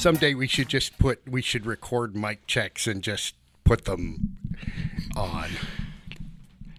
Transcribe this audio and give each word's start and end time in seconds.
Someday 0.00 0.32
we 0.32 0.46
should 0.46 0.70
just 0.70 0.98
put 0.98 1.20
we 1.28 1.42
should 1.42 1.66
record 1.66 2.16
mic 2.16 2.46
checks 2.46 2.86
and 2.86 3.02
just 3.02 3.34
put 3.64 3.84
them 3.84 4.38
on. 5.14 5.50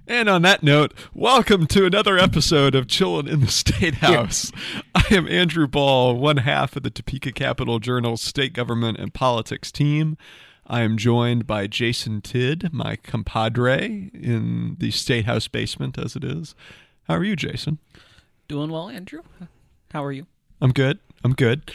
And 0.07 0.27
on 0.27 0.41
that 0.41 0.63
note, 0.63 0.95
welcome 1.13 1.67
to 1.67 1.85
another 1.85 2.17
episode 2.17 2.73
of 2.73 2.87
Chillin' 2.87 3.29
in 3.29 3.41
the 3.41 3.47
State 3.51 3.93
House. 3.93 4.51
I 4.95 5.05
am 5.11 5.27
Andrew 5.27 5.67
Bahl, 5.67 6.15
one 6.15 6.37
half 6.37 6.75
of 6.75 6.81
the 6.81 6.89
Topeka 6.89 7.31
Capital 7.31 7.77
Journal 7.77 8.17
State 8.17 8.53
Government 8.53 8.97
and 8.97 9.13
Politics 9.13 9.71
team. 9.71 10.17
I 10.65 10.81
am 10.81 10.97
joined 10.97 11.45
by 11.45 11.67
Jason 11.67 12.21
Tidd, 12.21 12.73
my 12.73 12.95
compadre 12.95 14.09
in 14.15 14.77
the 14.79 14.89
State 14.89 15.25
House 15.25 15.47
basement, 15.47 15.99
as 15.99 16.15
it 16.15 16.23
is. 16.23 16.55
How 17.07 17.17
are 17.17 17.23
you, 17.23 17.35
Jason? 17.35 17.77
Doing 18.47 18.71
well, 18.71 18.89
Andrew. 18.89 19.21
How 19.91 20.03
are 20.03 20.11
you? 20.11 20.25
I'm 20.59 20.71
good. 20.71 20.97
I'm 21.23 21.33
good. 21.33 21.71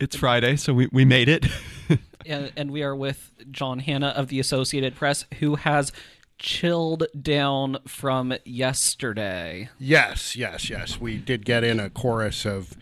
It's 0.00 0.14
Friday, 0.14 0.54
so 0.54 0.72
we, 0.74 0.88
we 0.92 1.04
made 1.04 1.28
it. 1.28 1.44
and, 2.26 2.52
and 2.56 2.70
we 2.70 2.84
are 2.84 2.94
with 2.94 3.32
John 3.50 3.80
Hanna 3.80 4.08
of 4.08 4.28
the 4.28 4.38
Associated 4.38 4.94
Press, 4.94 5.24
who 5.40 5.56
has 5.56 5.90
chilled 6.38 7.06
down 7.20 7.78
from 7.84 8.32
yesterday. 8.44 9.70
Yes, 9.76 10.36
yes, 10.36 10.70
yes. 10.70 11.00
We 11.00 11.16
did 11.16 11.44
get 11.44 11.64
in 11.64 11.80
a 11.80 11.90
chorus 11.90 12.46
of 12.46 12.76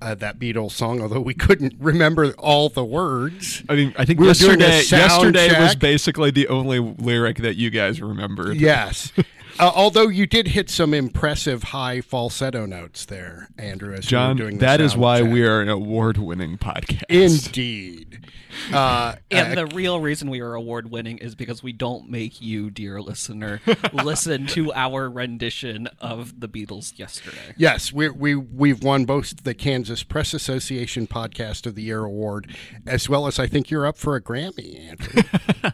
uh, 0.00 0.14
that 0.14 0.38
Beatles 0.38 0.70
song, 0.70 1.02
although 1.02 1.20
we 1.20 1.34
couldn't 1.34 1.74
remember 1.78 2.32
all 2.38 2.70
the 2.70 2.84
words. 2.84 3.62
I 3.68 3.74
mean, 3.74 3.94
I 3.98 4.06
think 4.06 4.18
We 4.18 4.24
were 4.24 4.30
yesterday 4.30 4.80
sound 4.80 5.34
yesterday 5.34 5.60
was 5.60 5.76
basically 5.76 6.30
the 6.30 6.48
only 6.48 6.78
lyric 6.78 7.36
that 7.38 7.56
you 7.56 7.68
guys 7.68 8.00
remembered. 8.00 8.56
Yes. 8.56 9.12
Uh, 9.58 9.70
although 9.74 10.08
you 10.08 10.26
did 10.26 10.48
hit 10.48 10.70
some 10.70 10.94
impressive 10.94 11.62
high 11.64 12.00
falsetto 12.00 12.66
notes 12.66 13.04
there, 13.04 13.48
Andrew, 13.58 13.94
as 13.94 14.06
John, 14.06 14.36
you 14.36 14.44
were 14.44 14.50
doing 14.50 14.58
the 14.58 14.66
that 14.66 14.80
is 14.80 14.96
why 14.96 15.20
check. 15.20 15.30
we 15.32 15.44
are 15.44 15.60
an 15.60 15.68
award-winning 15.68 16.58
podcast. 16.58 17.04
Indeed. 17.08 18.26
Uh, 18.72 19.14
And 19.30 19.58
uh, 19.58 19.64
the 19.66 19.74
real 19.74 20.00
reason 20.00 20.28
we 20.30 20.40
are 20.40 20.54
award 20.54 20.90
winning 20.90 21.18
is 21.18 21.34
because 21.34 21.62
we 21.62 21.72
don't 21.72 22.08
make 22.10 22.40
you, 22.40 22.70
dear 22.70 23.00
listener, 23.00 23.60
listen 23.92 24.46
to 24.48 24.72
our 24.74 25.08
rendition 25.10 25.88
of 26.00 26.40
the 26.40 26.48
Beatles 26.48 26.98
yesterday. 26.98 27.54
yes, 27.56 27.92
we, 27.92 28.08
we, 28.10 28.34
we've 28.34 28.82
won 28.82 29.04
both 29.04 29.42
the 29.44 29.54
Kansas 29.54 30.02
Press 30.02 30.34
Association 30.34 31.06
Podcast 31.06 31.66
of 31.66 31.74
the 31.74 31.82
Year 31.82 32.04
award, 32.04 32.54
as 32.86 33.08
well 33.08 33.26
as 33.26 33.38
I 33.38 33.46
think 33.46 33.70
you're 33.70 33.86
up 33.86 33.96
for 33.96 34.16
a 34.16 34.20
Grammy, 34.20 34.78
Andrew. 34.90 35.22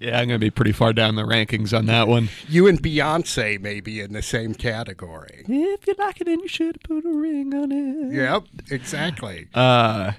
Yeah, 0.00 0.18
I'm 0.20 0.28
going 0.28 0.38
to 0.40 0.44
be 0.44 0.50
pretty 0.50 0.72
far 0.72 0.92
down 0.92 1.14
the 1.14 1.22
rankings 1.22 1.76
on 1.76 1.86
that 1.86 2.06
one. 2.08 2.28
you 2.48 2.66
and 2.66 2.82
Beyonce 2.82 3.58
may 3.60 3.80
be 3.80 4.00
in 4.00 4.12
the 4.12 4.20
same 4.22 4.54
category. 4.54 5.44
If 5.48 5.86
you 5.86 5.94
like 5.98 6.20
it, 6.20 6.24
then 6.24 6.40
you 6.40 6.48
should 6.48 6.82
put 6.82 7.04
a 7.04 7.12
ring 7.12 7.54
on 7.54 7.72
it. 7.72 8.12
Yep, 8.14 8.44
exactly. 8.70 9.48
Uh, 9.54 10.12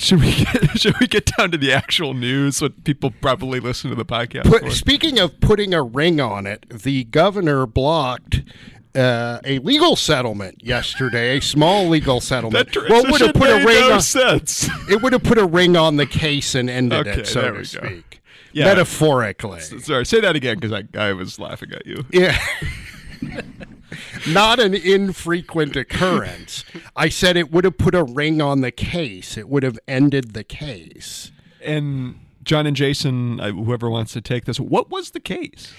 should 0.00 0.20
we 0.20 0.44
get 0.44 0.70
should 0.78 0.98
we 1.00 1.06
get 1.06 1.30
down 1.36 1.50
to 1.50 1.58
the 1.58 1.72
actual 1.72 2.14
news? 2.14 2.60
What 2.60 2.84
people 2.84 3.12
probably 3.20 3.60
listen 3.60 3.90
to 3.90 3.96
the 3.96 4.04
podcast 4.04 4.44
Put, 4.44 4.62
for? 4.62 4.70
speaking 4.70 5.18
of 5.18 5.40
putting 5.40 5.74
a 5.74 5.82
ring 5.82 6.20
on 6.20 6.46
it, 6.46 6.66
the 6.68 7.04
governor 7.04 7.66
blocked 7.66 8.42
uh, 8.94 9.40
a 9.44 9.58
legal 9.60 9.96
settlement 9.96 10.64
yesterday, 10.64 11.38
a 11.38 11.42
small 11.42 11.88
legal 11.88 12.20
settlement. 12.20 12.72
That 12.72 12.88
well, 12.88 13.04
it 13.04 13.10
would 13.10 13.20
have 13.20 13.34
put 13.34 13.50
a 13.50 13.64
ring 13.64 13.80
no 13.80 13.94
on. 13.94 14.00
sense. 14.00 14.68
It 14.90 15.02
would 15.02 15.12
have 15.12 15.22
put 15.22 15.38
a 15.38 15.44
ring 15.44 15.76
on 15.76 15.96
the 15.96 16.06
case 16.06 16.54
and 16.54 16.70
ended 16.70 17.06
Okay, 17.06 17.20
it, 17.20 17.26
so 17.26 17.52
to 17.52 17.64
speak. 17.64 18.22
Yeah. 18.52 18.64
Metaphorically. 18.64 19.60
Sorry, 19.60 20.06
say 20.06 20.20
that 20.20 20.34
again 20.34 20.58
because 20.58 20.72
I, 20.72 20.98
I 20.98 21.12
was 21.12 21.38
laughing 21.38 21.72
at 21.72 21.86
you. 21.86 22.04
Yeah. 22.10 22.38
Not 24.32 24.58
an 24.58 24.74
infrequent 24.74 25.76
occurrence. 25.76 26.64
I 26.96 27.08
said 27.08 27.36
it 27.36 27.50
would 27.52 27.64
have 27.64 27.78
put 27.78 27.94
a 27.94 28.02
ring 28.02 28.40
on 28.40 28.60
the 28.60 28.70
case. 28.70 29.36
It 29.36 29.48
would 29.48 29.62
have 29.62 29.78
ended 29.86 30.34
the 30.34 30.44
case. 30.44 31.30
And 31.64 32.18
John 32.42 32.66
and 32.66 32.76
Jason, 32.76 33.40
uh, 33.40 33.52
whoever 33.52 33.90
wants 33.90 34.12
to 34.14 34.20
take 34.20 34.44
this, 34.44 34.58
what 34.58 34.90
was 34.90 35.10
the 35.10 35.20
case? 35.20 35.72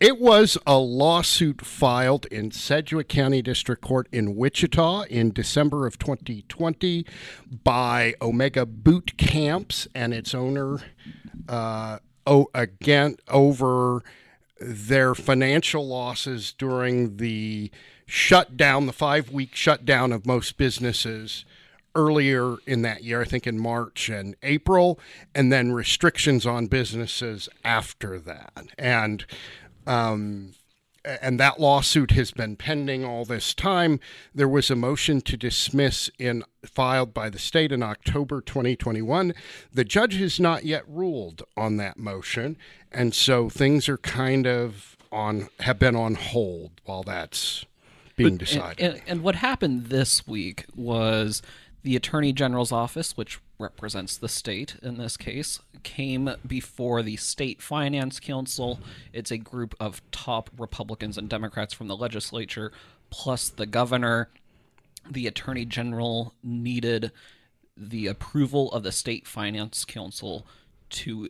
It 0.00 0.18
was 0.18 0.56
a 0.66 0.78
lawsuit 0.78 1.60
filed 1.60 2.24
in 2.26 2.52
Sedgwick 2.52 3.08
County 3.08 3.42
District 3.42 3.82
Court 3.82 4.08
in 4.10 4.34
Wichita 4.34 5.02
in 5.10 5.30
December 5.30 5.86
of 5.86 5.98
2020 5.98 7.04
by 7.62 8.14
Omega 8.22 8.64
Boot 8.64 9.18
Camps 9.18 9.86
and 9.94 10.14
its 10.14 10.34
owner 10.34 10.78
uh, 11.50 11.98
again 12.54 13.16
over 13.28 14.02
their 14.60 15.14
financial 15.14 15.86
losses 15.86 16.52
during 16.52 17.16
the 17.16 17.70
shutdown, 18.06 18.86
the 18.86 18.92
five 18.92 19.30
week 19.30 19.54
shutdown 19.54 20.12
of 20.12 20.26
most 20.26 20.56
businesses 20.56 21.44
earlier 21.94 22.56
in 22.66 22.82
that 22.82 23.02
year, 23.02 23.20
I 23.20 23.24
think 23.24 23.46
in 23.46 23.58
March 23.58 24.08
and 24.08 24.36
April, 24.42 24.98
and 25.34 25.52
then 25.52 25.72
restrictions 25.72 26.46
on 26.46 26.66
businesses 26.66 27.48
after 27.64 28.18
that. 28.20 28.52
And 28.78 29.24
um, 29.86 30.52
and 31.04 31.40
that 31.40 31.60
lawsuit 31.60 32.10
has 32.12 32.30
been 32.30 32.56
pending 32.56 33.04
all 33.04 33.24
this 33.24 33.54
time. 33.54 34.00
There 34.34 34.48
was 34.48 34.70
a 34.70 34.76
motion 34.76 35.20
to 35.22 35.36
dismiss 35.36 36.10
in 36.18 36.44
filed 36.64 37.14
by 37.14 37.30
the 37.30 37.38
state 37.38 37.72
in 37.72 37.82
October 37.82 38.40
2021. 38.40 39.34
The 39.72 39.84
judge 39.84 40.16
has 40.16 40.38
not 40.38 40.64
yet 40.64 40.84
ruled 40.86 41.42
on 41.56 41.76
that 41.78 41.98
motion, 41.98 42.56
and 42.92 43.14
so 43.14 43.48
things 43.48 43.88
are 43.88 43.98
kind 43.98 44.46
of 44.46 44.96
on 45.12 45.48
have 45.60 45.78
been 45.78 45.96
on 45.96 46.14
hold 46.14 46.80
while 46.84 47.02
that's 47.02 47.64
being 48.16 48.36
decided. 48.36 48.84
And, 48.84 48.94
and, 48.94 49.02
and 49.06 49.22
what 49.22 49.36
happened 49.36 49.86
this 49.86 50.26
week 50.26 50.66
was 50.74 51.42
the 51.82 51.96
Attorney 51.96 52.32
General's 52.32 52.72
office, 52.72 53.16
which 53.16 53.40
represents 53.60 54.16
the 54.16 54.28
state 54.28 54.76
in 54.82 54.96
this 54.96 55.16
case, 55.16 55.60
came 55.82 56.30
before 56.46 57.02
the 57.02 57.16
State 57.16 57.62
Finance 57.62 58.18
Council. 58.18 58.80
It's 59.12 59.30
a 59.30 59.38
group 59.38 59.74
of 59.78 60.02
top 60.10 60.50
Republicans 60.58 61.18
and 61.18 61.28
Democrats 61.28 61.74
from 61.74 61.88
the 61.88 61.96
legislature, 61.96 62.72
plus 63.10 63.48
the 63.48 63.66
governor. 63.66 64.28
The 65.08 65.26
Attorney 65.26 65.64
General 65.64 66.34
needed 66.42 67.12
the 67.76 68.06
approval 68.06 68.72
of 68.72 68.82
the 68.82 68.92
State 68.92 69.26
Finance 69.26 69.84
Council 69.84 70.46
to 70.90 71.28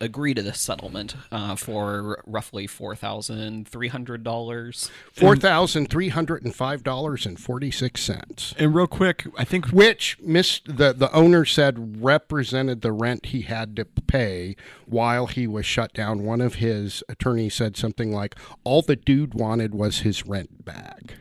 agree 0.00 0.34
to 0.34 0.42
this 0.42 0.60
settlement 0.60 1.16
uh, 1.32 1.56
for 1.56 2.22
roughly 2.26 2.66
four 2.66 2.94
thousand 2.94 3.68
three 3.68 3.88
hundred 3.88 4.22
dollars. 4.22 4.90
Four 5.12 5.36
thousand 5.36 5.88
three 5.88 6.08
hundred 6.08 6.44
and 6.44 6.54
five 6.54 6.82
dollars 6.82 7.26
and 7.26 7.38
forty 7.38 7.70
six 7.70 8.02
cents. 8.02 8.54
And 8.58 8.74
real 8.74 8.86
quick, 8.86 9.26
I 9.38 9.44
think 9.44 9.66
which 9.66 10.18
miss 10.20 10.60
the 10.64 10.92
the 10.92 11.12
owner 11.12 11.44
said 11.44 12.02
represented 12.02 12.82
the 12.82 12.92
rent 12.92 13.26
he 13.26 13.42
had 13.42 13.76
to 13.76 13.84
pay 13.84 14.56
while 14.86 15.26
he 15.26 15.46
was 15.46 15.66
shut 15.66 15.92
down. 15.92 16.24
One 16.24 16.40
of 16.40 16.56
his 16.56 17.02
attorneys 17.08 17.54
said 17.54 17.76
something 17.76 18.12
like, 18.12 18.34
"All 18.64 18.82
the 18.82 18.96
dude 18.96 19.34
wanted 19.34 19.74
was 19.74 20.00
his 20.00 20.26
rent 20.26 20.64
back." 20.64 21.14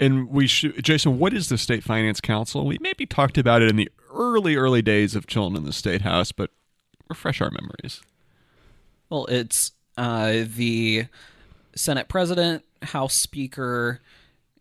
And 0.00 0.30
we 0.30 0.48
should, 0.48 0.82
Jason, 0.82 1.20
what 1.20 1.32
is 1.32 1.48
the 1.48 1.56
State 1.56 1.84
Finance 1.84 2.20
Council? 2.20 2.66
We 2.66 2.78
maybe 2.80 3.06
talked 3.06 3.38
about 3.38 3.62
it 3.62 3.70
in 3.70 3.76
the 3.76 3.88
early, 4.12 4.56
early 4.56 4.82
days 4.82 5.14
of 5.14 5.28
chilling 5.28 5.54
in 5.54 5.62
the 5.62 5.72
State 5.72 6.02
House, 6.02 6.32
but 6.32 6.50
refresh 7.08 7.40
our 7.40 7.52
memories. 7.52 8.02
Well, 9.12 9.26
it's 9.26 9.72
uh, 9.98 10.44
the 10.56 11.04
Senate 11.74 12.08
President, 12.08 12.64
House 12.80 13.12
Speaker, 13.12 14.00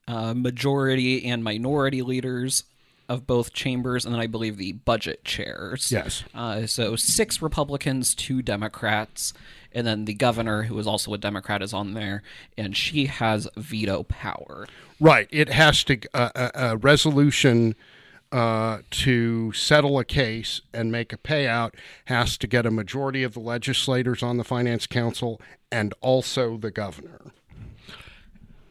uh, 0.10 0.34
majority 0.34 1.25
and 1.25 1.42
minority 1.42 2.02
leaders 2.02 2.66
of 3.08 3.25
both 3.25 3.54
chambers, 3.54 4.04
and 4.04 4.14
then 4.14 4.20
I 4.20 4.28
believe 4.28 4.58
the 4.58 4.74
budget 4.74 5.24
chairs. 5.24 5.90
Yes. 5.90 6.25
Uh, 6.36 6.66
so 6.66 6.98
six 6.98 7.42
Republicans, 7.42 8.14
two 8.14 8.42
Democrats, 8.42 9.34
and 9.72 9.88
then 9.88 10.04
the 10.04 10.14
governor, 10.14 10.64
who 10.64 10.78
is 10.78 10.86
also 10.86 11.14
a 11.14 11.18
Democrat, 11.18 11.62
is 11.62 11.72
on 11.72 11.94
there, 11.94 12.22
and 12.58 12.75
she 12.75 13.06
has 13.06 13.48
veto 13.56 14.04
power. 14.04 14.68
Right. 15.00 15.30
It 15.31 15.48
has 15.48 15.81
to 15.86 15.98
uh, 16.14 16.30
a, 16.36 16.52
a 16.72 16.75
resolution 16.75 17.74
uh, 18.31 18.80
to 18.89 19.51
settle 19.54 20.00
a 20.00 20.06
case 20.06 20.62
and 20.74 20.92
make 20.92 21.12
a 21.12 21.18
payout 21.18 21.74
has 22.06 22.38
to 22.38 22.48
get 22.48 22.66
a 22.66 22.72
majority 22.72 23.24
of 23.24 23.33
the 23.33 23.39
legislators 23.39 24.24
on 24.24 24.38
the 24.38 24.44
finance 24.44 24.88
council 24.88 25.42
and 25.72 25.94
also 26.01 26.57
the 26.57 26.72
governor. 26.72 27.31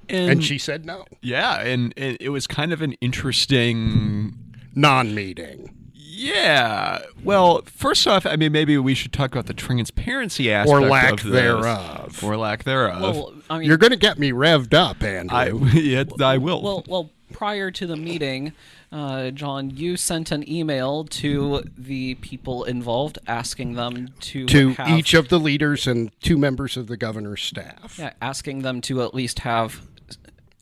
And 0.08 0.42
she 0.42 0.58
said 0.58 0.84
no, 0.84 1.04
yeah, 1.22 1.60
and, 1.60 1.94
and 1.96 2.16
it 2.20 2.30
was 2.30 2.48
kind 2.48 2.72
of 2.72 2.82
an 2.82 2.94
interesting. 2.94 4.34
non-meeting. 4.74 5.72
Yeah. 5.94 7.02
Well, 7.22 7.62
first 7.64 8.06
off, 8.06 8.26
I 8.26 8.36
mean, 8.36 8.50
maybe 8.52 8.76
we 8.76 8.94
should 8.94 9.12
talk 9.12 9.30
about 9.30 9.46
the 9.46 9.54
transparency 9.54 10.52
aspect 10.52 10.70
or 10.70 10.80
lack 10.82 11.12
of 11.12 11.22
this. 11.22 11.32
thereof. 11.32 12.24
or 12.24 12.36
lack 12.36 12.64
thereof. 12.64 13.00
Well, 13.00 13.34
I 13.48 13.58
mean, 13.58 13.68
You're 13.68 13.78
going 13.78 13.92
to 13.92 13.96
get 13.96 14.18
me 14.18 14.32
revved 14.32 14.74
up, 14.74 15.02
Andrew. 15.02 15.36
I, 15.36 15.46
yeah, 15.74 16.04
I 16.20 16.38
will. 16.38 16.60
Well, 16.60 16.84
well, 16.88 17.10
prior 17.32 17.70
to 17.70 17.86
the 17.86 17.96
meeting, 17.96 18.52
uh, 18.92 19.30
John, 19.30 19.70
you 19.70 19.96
sent 19.96 20.32
an 20.32 20.48
email 20.50 21.04
to 21.04 21.62
the 21.78 22.16
people 22.16 22.64
involved 22.64 23.18
asking 23.26 23.74
them 23.74 24.08
to 24.20 24.46
to 24.46 24.70
have, 24.70 24.98
each 24.98 25.14
of 25.14 25.28
the 25.28 25.38
leaders 25.38 25.86
and 25.86 26.10
two 26.20 26.36
members 26.36 26.76
of 26.76 26.88
the 26.88 26.96
governor's 26.96 27.42
staff. 27.42 27.96
yeah, 27.98 28.12
asking 28.20 28.62
them 28.62 28.80
to 28.82 29.02
at 29.02 29.14
least 29.14 29.40
have 29.40 29.86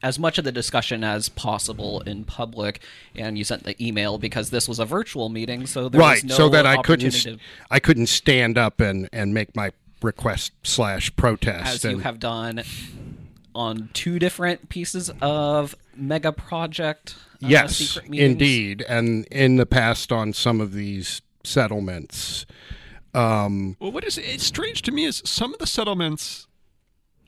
as 0.02 0.18
much 0.18 0.38
of 0.38 0.44
the 0.44 0.52
discussion 0.52 1.02
as 1.02 1.28
possible 1.28 2.00
in 2.02 2.24
public, 2.24 2.80
and 3.16 3.36
you 3.36 3.44
sent 3.44 3.64
the 3.64 3.74
email 3.84 4.18
because 4.18 4.50
this 4.50 4.68
was 4.68 4.78
a 4.78 4.84
virtual 4.84 5.28
meeting, 5.28 5.66
so 5.66 5.88
there 5.88 6.00
right, 6.00 6.22
was 6.22 6.24
no 6.24 6.34
so 6.36 6.48
that 6.50 6.66
I 6.66 6.82
couldn't 6.82 7.10
to- 7.10 7.38
I 7.70 7.80
couldn't 7.80 8.06
stand 8.06 8.58
up 8.58 8.80
and 8.80 9.08
and 9.12 9.32
make 9.32 9.56
my 9.56 9.72
request 10.02 10.52
slash 10.62 11.14
protest. 11.16 11.84
as 11.84 11.90
you 11.90 11.98
have 11.98 12.20
done 12.20 12.62
on 13.58 13.90
two 13.92 14.18
different 14.18 14.68
pieces 14.68 15.10
of 15.20 15.74
mega 15.96 16.32
project. 16.32 17.16
uh, 17.42 17.48
yes, 17.48 17.76
secret 17.76 18.14
indeed, 18.14 18.84
and 18.88 19.26
in 19.26 19.56
the 19.56 19.66
past 19.66 20.10
on 20.12 20.32
some 20.32 20.60
of 20.60 20.72
these 20.72 21.22
settlements. 21.44 22.46
Um, 23.14 23.76
Well, 23.80 23.92
what 23.92 24.04
is 24.04 24.18
it's 24.18 24.44
strange 24.44 24.82
to 24.82 24.92
me 24.92 25.04
is 25.04 25.22
some 25.24 25.52
of 25.52 25.58
the 25.60 25.66
settlements 25.66 26.47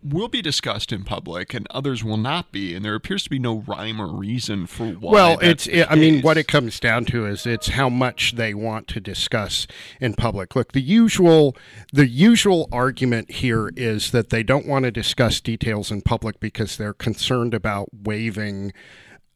will 0.03 0.29
be 0.29 0.41
discussed 0.41 0.93
in 0.93 1.05
public 1.05 1.53
and 1.53 1.67
others 1.71 2.03
will 2.03 2.17
not 2.17 2.53
be, 2.53 2.75
and 2.75 2.85
there 2.85 2.95
appears 2.95 3.25
to 3.25 3.31
be 3.31 3.39
no 3.39 3.59
rhyme 3.67 4.01
or 4.01 4.07
reason 4.07 4.67
for 4.67 4.87
why. 4.87 5.13
well, 5.13 5.39
it's 5.41 5.65
the 5.65 5.85
I 5.91 5.95
mean 5.95 6.23
what 6.23 6.39
it 6.39 6.49
comes 6.49 6.81
down 6.81 7.05
to 7.07 7.27
is 7.27 7.47
it's 7.47 7.69
how 7.69 7.89
much 7.89 8.33
they 8.33 8.55
want 8.55 8.89
to 8.89 9.01
discuss 9.01 9.67
in 10.01 10.15
public. 10.15 10.57
Look, 10.57 10.73
the 10.73 10.81
usual 10.81 11.57
the 11.93 12.09
usual 12.09 12.69
argument 12.73 13.31
here 13.31 13.71
is 13.77 14.11
that 14.13 14.31
they 14.31 14.43
don't 14.43 14.67
want 14.67 14.85
to 14.85 14.91
discuss 14.91 15.41
details 15.41 15.91
in 15.91 16.03
public 16.03 16.41
because 16.41 16.77
they're 16.77 16.95
concerned 16.95 17.55
about 17.55 17.89
waiving 17.93 18.73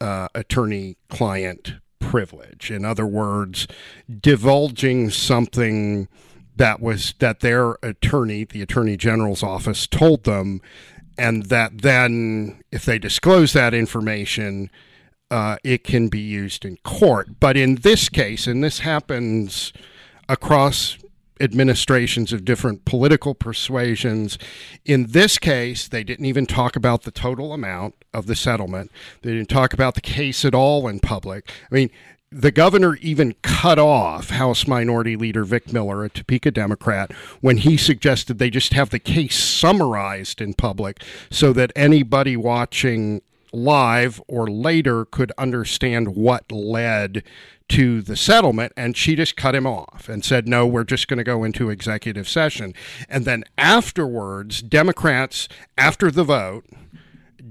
uh, 0.00 0.28
attorney-client 0.34 1.74
privilege. 1.98 2.70
In 2.70 2.84
other 2.84 3.06
words, 3.06 3.66
divulging 4.20 5.10
something 5.10 6.08
that 6.56 6.80
was 6.80 7.14
that 7.18 7.40
their 7.40 7.76
attorney, 7.82 8.44
the 8.44 8.62
attorney 8.62 8.96
general's 8.96 9.42
office, 9.42 9.86
told 9.86 10.24
them, 10.24 10.60
and 11.18 11.44
that 11.46 11.82
then 11.82 12.62
if 12.70 12.84
they 12.84 12.98
disclose 12.98 13.52
that 13.52 13.74
information, 13.74 14.70
uh, 15.30 15.56
it 15.64 15.84
can 15.84 16.08
be 16.08 16.20
used 16.20 16.64
in 16.64 16.76
court. 16.78 17.40
But 17.40 17.56
in 17.56 17.76
this 17.76 18.08
case, 18.08 18.46
and 18.46 18.62
this 18.62 18.80
happens 18.80 19.72
across 20.28 20.98
administrations 21.40 22.32
of 22.32 22.44
different 22.44 22.84
political 22.84 23.34
persuasions. 23.34 24.38
In 24.84 25.06
this 25.08 25.38
case, 25.38 25.88
they 25.88 26.04
didn't 26.04 26.26
even 26.26 26.46
talk 26.46 26.76
about 26.76 27.02
the 27.02 27.10
total 27.10 27.52
amount 27.52 27.96
of 28.12 28.26
the 28.26 28.36
settlement. 28.36 28.92
They 29.22 29.32
didn't 29.32 29.48
talk 29.48 29.72
about 29.72 29.94
the 29.94 30.00
case 30.00 30.44
at 30.44 30.54
all 30.54 30.86
in 30.86 31.00
public. 31.00 31.50
I 31.70 31.74
mean, 31.74 31.90
the 32.30 32.50
governor 32.50 32.96
even 32.96 33.34
cut 33.42 33.78
off 33.78 34.30
House 34.30 34.66
Minority 34.66 35.16
Leader 35.16 35.44
Vic 35.44 35.72
Miller, 35.72 36.04
a 36.04 36.10
Topeka 36.10 36.50
Democrat, 36.50 37.12
when 37.40 37.58
he 37.58 37.76
suggested 37.76 38.38
they 38.38 38.50
just 38.50 38.72
have 38.72 38.90
the 38.90 38.98
case 38.98 39.36
summarized 39.36 40.40
in 40.40 40.54
public 40.54 41.02
so 41.30 41.52
that 41.52 41.72
anybody 41.76 42.36
watching 42.36 43.22
live 43.52 44.20
or 44.26 44.48
later 44.48 45.04
could 45.04 45.30
understand 45.38 46.16
what 46.16 46.50
led 46.50 47.22
to 47.68 48.02
the 48.02 48.16
settlement. 48.16 48.72
And 48.76 48.96
she 48.96 49.14
just 49.14 49.36
cut 49.36 49.54
him 49.54 49.66
off 49.66 50.08
and 50.08 50.24
said, 50.24 50.48
no, 50.48 50.66
we're 50.66 50.84
just 50.84 51.06
going 51.06 51.18
to 51.18 51.24
go 51.24 51.44
into 51.44 51.70
executive 51.70 52.28
session. 52.28 52.74
And 53.08 53.24
then 53.24 53.44
afterwards, 53.56 54.60
Democrats, 54.60 55.48
after 55.78 56.10
the 56.10 56.24
vote, 56.24 56.66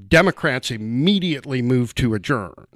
Democrats 0.10 0.72
immediately 0.72 1.62
moved 1.62 1.98
to 1.98 2.14
adjourn. 2.14 2.68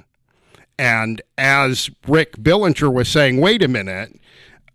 And 0.79 1.21
as 1.37 1.89
Rick 2.07 2.41
Billinger 2.43 2.89
was 2.89 3.09
saying, 3.09 3.41
wait 3.41 3.63
a 3.63 3.67
minute, 3.67 4.19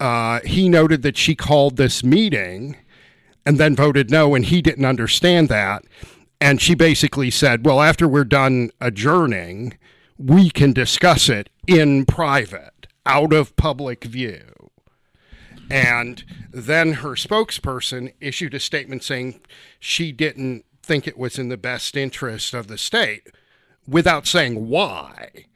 uh, 0.00 0.40
he 0.44 0.68
noted 0.68 1.02
that 1.02 1.16
she 1.16 1.34
called 1.34 1.76
this 1.76 2.02
meeting 2.02 2.76
and 3.46 3.58
then 3.58 3.76
voted 3.76 4.10
no, 4.10 4.34
and 4.34 4.44
he 4.44 4.62
didn't 4.62 4.84
understand 4.84 5.48
that. 5.48 5.84
And 6.40 6.60
she 6.60 6.74
basically 6.74 7.30
said, 7.30 7.64
well, 7.64 7.80
after 7.80 8.08
we're 8.08 8.24
done 8.24 8.70
adjourning, 8.80 9.78
we 10.18 10.50
can 10.50 10.72
discuss 10.72 11.28
it 11.28 11.48
in 11.66 12.04
private, 12.04 12.88
out 13.06 13.32
of 13.32 13.54
public 13.56 14.04
view. 14.04 14.70
And 15.70 16.24
then 16.52 16.94
her 16.94 17.10
spokesperson 17.10 18.12
issued 18.20 18.54
a 18.54 18.60
statement 18.60 19.04
saying 19.04 19.40
she 19.78 20.12
didn't 20.12 20.64
think 20.82 21.06
it 21.06 21.16
was 21.16 21.38
in 21.38 21.48
the 21.48 21.56
best 21.56 21.96
interest 21.96 22.54
of 22.54 22.66
the 22.66 22.76
state 22.76 23.28
without 23.86 24.26
saying 24.26 24.68
why. 24.68 25.46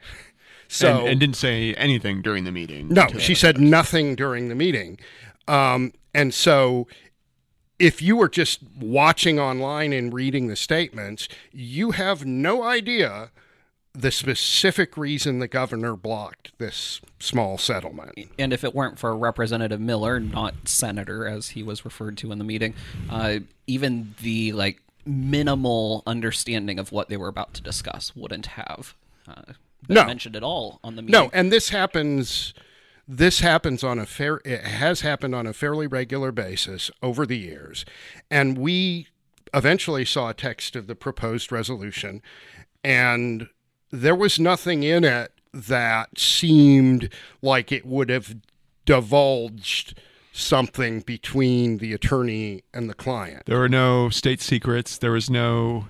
So 0.77 1.01
and, 1.01 1.09
and 1.09 1.21
didn't 1.21 1.37
say 1.37 1.75
anything 1.75 2.23
during 2.23 2.45
the 2.45 2.53
meeting. 2.53 2.89
no, 2.89 3.07
she 3.19 3.33
that 3.33 3.39
said 3.39 3.61
nothing 3.61 4.15
during 4.15 4.49
the 4.49 4.55
meeting. 4.55 4.99
Um, 5.49 5.93
and 6.15 6.35
so 6.35 6.87
if 7.79 8.01
you 8.01 8.17
were 8.17 8.29
just 8.29 8.61
watching 8.79 9.39
online 9.39 9.93
and 9.93 10.13
reading 10.13 10.49
the 10.49 10.57
statements, 10.57 11.29
you 11.53 11.93
have 11.93 12.25
no 12.25 12.63
idea 12.63 13.31
the 13.93 14.11
specific 14.11 14.97
reason 14.97 15.39
the 15.39 15.49
governor 15.49 15.97
blocked 15.97 16.53
this 16.59 17.01
small 17.19 17.57
settlement. 17.57 18.13
And 18.39 18.53
if 18.53 18.63
it 18.63 18.75
weren't 18.75 18.99
for 18.99 19.17
Representative 19.17 19.81
Miller, 19.81 20.21
not 20.21 20.55
Senator 20.65 21.27
as 21.27 21.51
he 21.51 21.63
was 21.63 21.85
referred 21.85 22.19
to 22.19 22.31
in 22.33 22.39
the 22.39 22.45
meeting, 22.45 22.75
uh, 23.09 23.39
even 23.67 24.15
the 24.21 24.53
like 24.53 24.83
minimal 25.07 26.03
understanding 26.07 26.79
of 26.79 26.93
what 26.93 27.09
they 27.09 27.17
were 27.17 27.29
about 27.29 27.55
to 27.55 27.63
discuss 27.63 28.15
wouldn't 28.15 28.47
have 28.47 28.95
uh, 29.27 29.43
been 29.47 29.55
No. 29.89 30.05
mentioned 30.05 30.37
at 30.37 30.43
all 30.43 30.81
on 30.83 30.97
the 30.97 31.03
meeting. 31.03 31.13
No, 31.13 31.31
and 31.33 31.53
this 31.53 31.69
happens. 31.71 32.55
This 33.09 33.41
happens 33.41 33.85
on 33.85 33.99
a 33.99 34.07
fair. 34.07 34.41
It 34.45 34.63
has 34.63 35.03
happened 35.03 35.35
on 35.35 35.47
a 35.47 35.53
fairly 35.53 35.87
regular 35.87 36.33
basis 36.33 36.91
over 37.03 37.25
the 37.25 37.39
years, 37.39 37.85
and 38.31 38.59
we 38.59 39.09
eventually 39.55 40.05
saw 40.05 40.31
a 40.31 40.35
text 40.35 40.75
of 40.75 40.87
the 40.87 40.97
proposed 40.97 41.53
resolution, 41.53 42.21
and 42.83 43.49
there 43.91 44.15
was 44.15 44.41
nothing 44.41 44.83
in 44.83 45.05
it 45.05 45.33
that 45.53 46.19
seemed 46.19 47.09
like 47.41 47.71
it 47.73 47.87
would 47.87 48.11
have 48.11 48.37
divulged 48.85 49.99
something 50.33 51.01
between 51.01 51.79
the 51.79 51.95
attorney 51.95 52.63
and 52.75 52.91
the 52.91 52.95
client. 52.95 53.45
There 53.47 53.59
were 53.59 53.69
no 53.69 54.11
state 54.11 54.43
secrets. 54.43 54.99
There 54.99 55.13
was 55.13 55.31
no, 55.31 55.89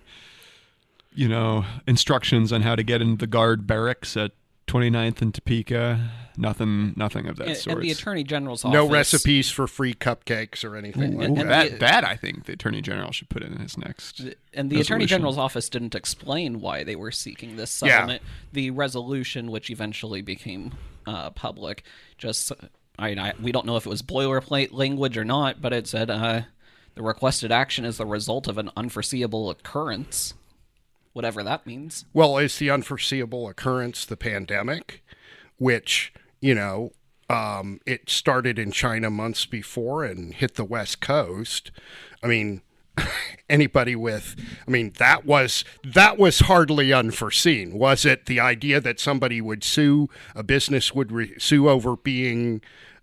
you 1.16 1.28
know, 1.28 1.64
instructions 1.86 2.52
on 2.52 2.62
how 2.62 2.76
to 2.76 2.82
get 2.82 3.00
into 3.02 3.16
the 3.16 3.26
guard 3.26 3.66
barracks 3.66 4.16
at 4.16 4.32
29th 4.68 5.22
and 5.22 5.32
Topeka. 5.34 6.10
Nothing, 6.36 6.92
nothing 6.96 7.26
of 7.28 7.36
that 7.36 7.48
and, 7.48 7.56
sort. 7.56 7.76
and 7.78 7.84
the 7.84 7.90
Attorney 7.92 8.22
General's 8.24 8.64
office. 8.64 8.74
No 8.74 8.88
recipes 8.88 9.48
for 9.50 9.66
free 9.66 9.94
cupcakes 9.94 10.64
or 10.64 10.76
anything 10.76 11.16
like 11.16 11.28
And- 11.28 11.36
that. 11.36 11.40
and 11.42 11.50
that, 11.50 11.70
the- 11.72 11.78
that 11.78 12.04
I 12.04 12.16
think 12.16 12.44
the 12.44 12.52
Attorney 12.52 12.82
General 12.82 13.10
should 13.12 13.28
put 13.30 13.42
in 13.42 13.56
his 13.58 13.78
next. 13.78 14.20
And 14.52 14.68
the 14.68 14.80
Attorney. 14.80 15.06
General's 15.06 15.38
office 15.38 15.68
didn't 15.70 15.94
explain 15.94 16.60
why 16.60 16.84
they 16.84 16.96
were 16.96 17.10
seeking 17.12 17.56
this 17.56 17.80
Yeah. 17.82 17.92
settlement. 17.92 18.22
The 18.52 18.70
resolution, 18.70 19.50
which 19.50 19.70
eventually 19.70 20.20
became 20.20 20.72
uh, 21.06 21.30
public, 21.30 21.84
just 22.18 22.50
I, 22.98 23.10
I 23.10 23.32
we 23.40 23.52
don't 23.52 23.64
know 23.66 23.76
if 23.76 23.86
it 23.86 23.88
was 23.88 24.02
boilerplate 24.02 24.72
language 24.72 25.16
or 25.16 25.24
not, 25.24 25.62
but 25.62 25.72
it 25.72 25.86
said 25.86 26.10
uh, 26.10 26.42
the 26.96 27.02
requested 27.02 27.52
action 27.52 27.84
is 27.84 27.98
the 27.98 28.06
result 28.06 28.48
of 28.48 28.58
an 28.58 28.70
unforeseeable 28.76 29.48
occurrence, 29.48 30.34
whatever 31.16 31.42
that 31.42 31.66
means. 31.66 32.04
Well, 32.12 32.36
it's 32.36 32.58
the 32.58 32.68
unforeseeable 32.68 33.48
occurrence 33.48 34.04
the 34.04 34.18
pandemic, 34.18 35.02
which, 35.56 36.12
you 36.42 36.54
know, 36.54 36.92
um, 37.30 37.80
it 37.86 38.10
started 38.10 38.58
in 38.58 38.70
China 38.70 39.08
months 39.08 39.46
before 39.46 40.04
and 40.04 40.34
hit 40.34 40.56
the 40.56 40.64
West 40.64 41.00
Coast? 41.00 41.70
I 42.22 42.26
mean, 42.26 42.60
anybody 43.50 43.94
with 43.94 44.36
i 44.66 44.70
mean 44.70 44.90
that 44.96 45.26
was 45.26 45.66
that 45.84 46.16
was 46.16 46.40
hardly 46.40 46.94
unforeseen 46.94 47.78
was 47.78 48.06
it 48.06 48.24
the 48.24 48.40
idea 48.40 48.80
that 48.80 48.98
somebody 48.98 49.38
would 49.38 49.62
sue 49.62 50.08
a 50.34 50.42
business 50.42 50.94
would 50.94 51.12
re- 51.12 51.38
sue 51.38 51.68
over 51.68 51.94
being 51.94 52.62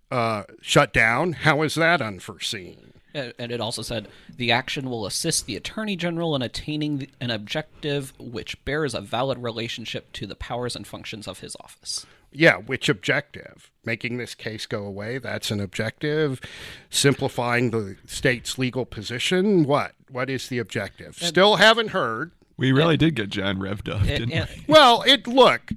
uh, 0.10 0.43
shut 0.62 0.91
down 0.91 1.34
how 1.34 1.62
is 1.62 1.75
that 1.75 2.01
unforeseen 2.01 2.92
And 3.13 3.51
it 3.51 3.62
also 3.62 3.82
said 3.82 4.08
the 4.36 4.51
action 4.51 4.89
will 4.89 5.05
assist 5.05 5.46
the 5.46 5.55
Attorney 5.55 5.96
General 5.96 6.36
in 6.36 6.41
attaining 6.41 7.08
an 7.22 7.29
objective 7.29 8.12
which 8.17 8.63
bears 8.65 8.93
a 8.93 9.01
valid 9.01 9.38
relationship 9.43 10.12
to 10.13 10.25
the 10.25 10.36
powers 10.36 10.75
and 10.75 10.86
functions 10.88 11.27
of 11.27 11.39
his 11.39 11.55
office. 11.60 12.05
Yeah, 12.32 12.58
which 12.58 12.89
objective? 12.89 13.70
Making 13.86 14.17
this 14.17 14.34
case 14.34 14.65
go 14.65 14.84
away, 14.86 15.20
that's 15.20 15.51
an 15.51 15.60
objective. 15.60 16.41
Simplifying 16.89 17.70
the 17.70 17.98
state's 18.08 18.58
legal 18.58 18.86
position, 18.86 19.65
what? 19.65 19.93
What 20.10 20.32
is 20.32 20.50
the 20.50 20.58
objective? 20.58 21.15
Still 21.17 21.58
haven't 21.58 21.89
heard. 21.89 22.32
We 22.58 22.72
really 22.72 22.98
did 22.98 23.13
get 23.15 23.29
John 23.29 23.58
revved 23.58 23.89
up, 23.93 24.00
And- 24.01 24.08
didn't 24.08 24.32
and- 24.32 24.50
we? 24.50 24.63
Well, 24.67 25.03
it 25.05 25.27
look 25.27 25.70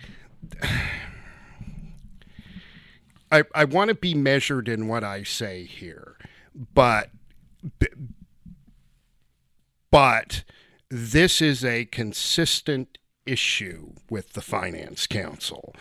I 3.31 3.43
I 3.55 3.65
want 3.65 3.89
to 3.89 3.95
be 3.95 4.15
measured 4.15 4.69
in 4.69 4.89
what 4.89 5.05
I 5.05 5.23
say 5.23 5.65
here. 5.65 6.17
But 6.75 7.11
but 9.91 10.45
this 10.91 11.41
is 11.41 11.65
a 11.65 11.85
consistent 11.87 12.99
issue 13.25 13.93
with 14.09 14.35
the 14.35 14.41
finance 14.41 15.07
council. 15.07 15.75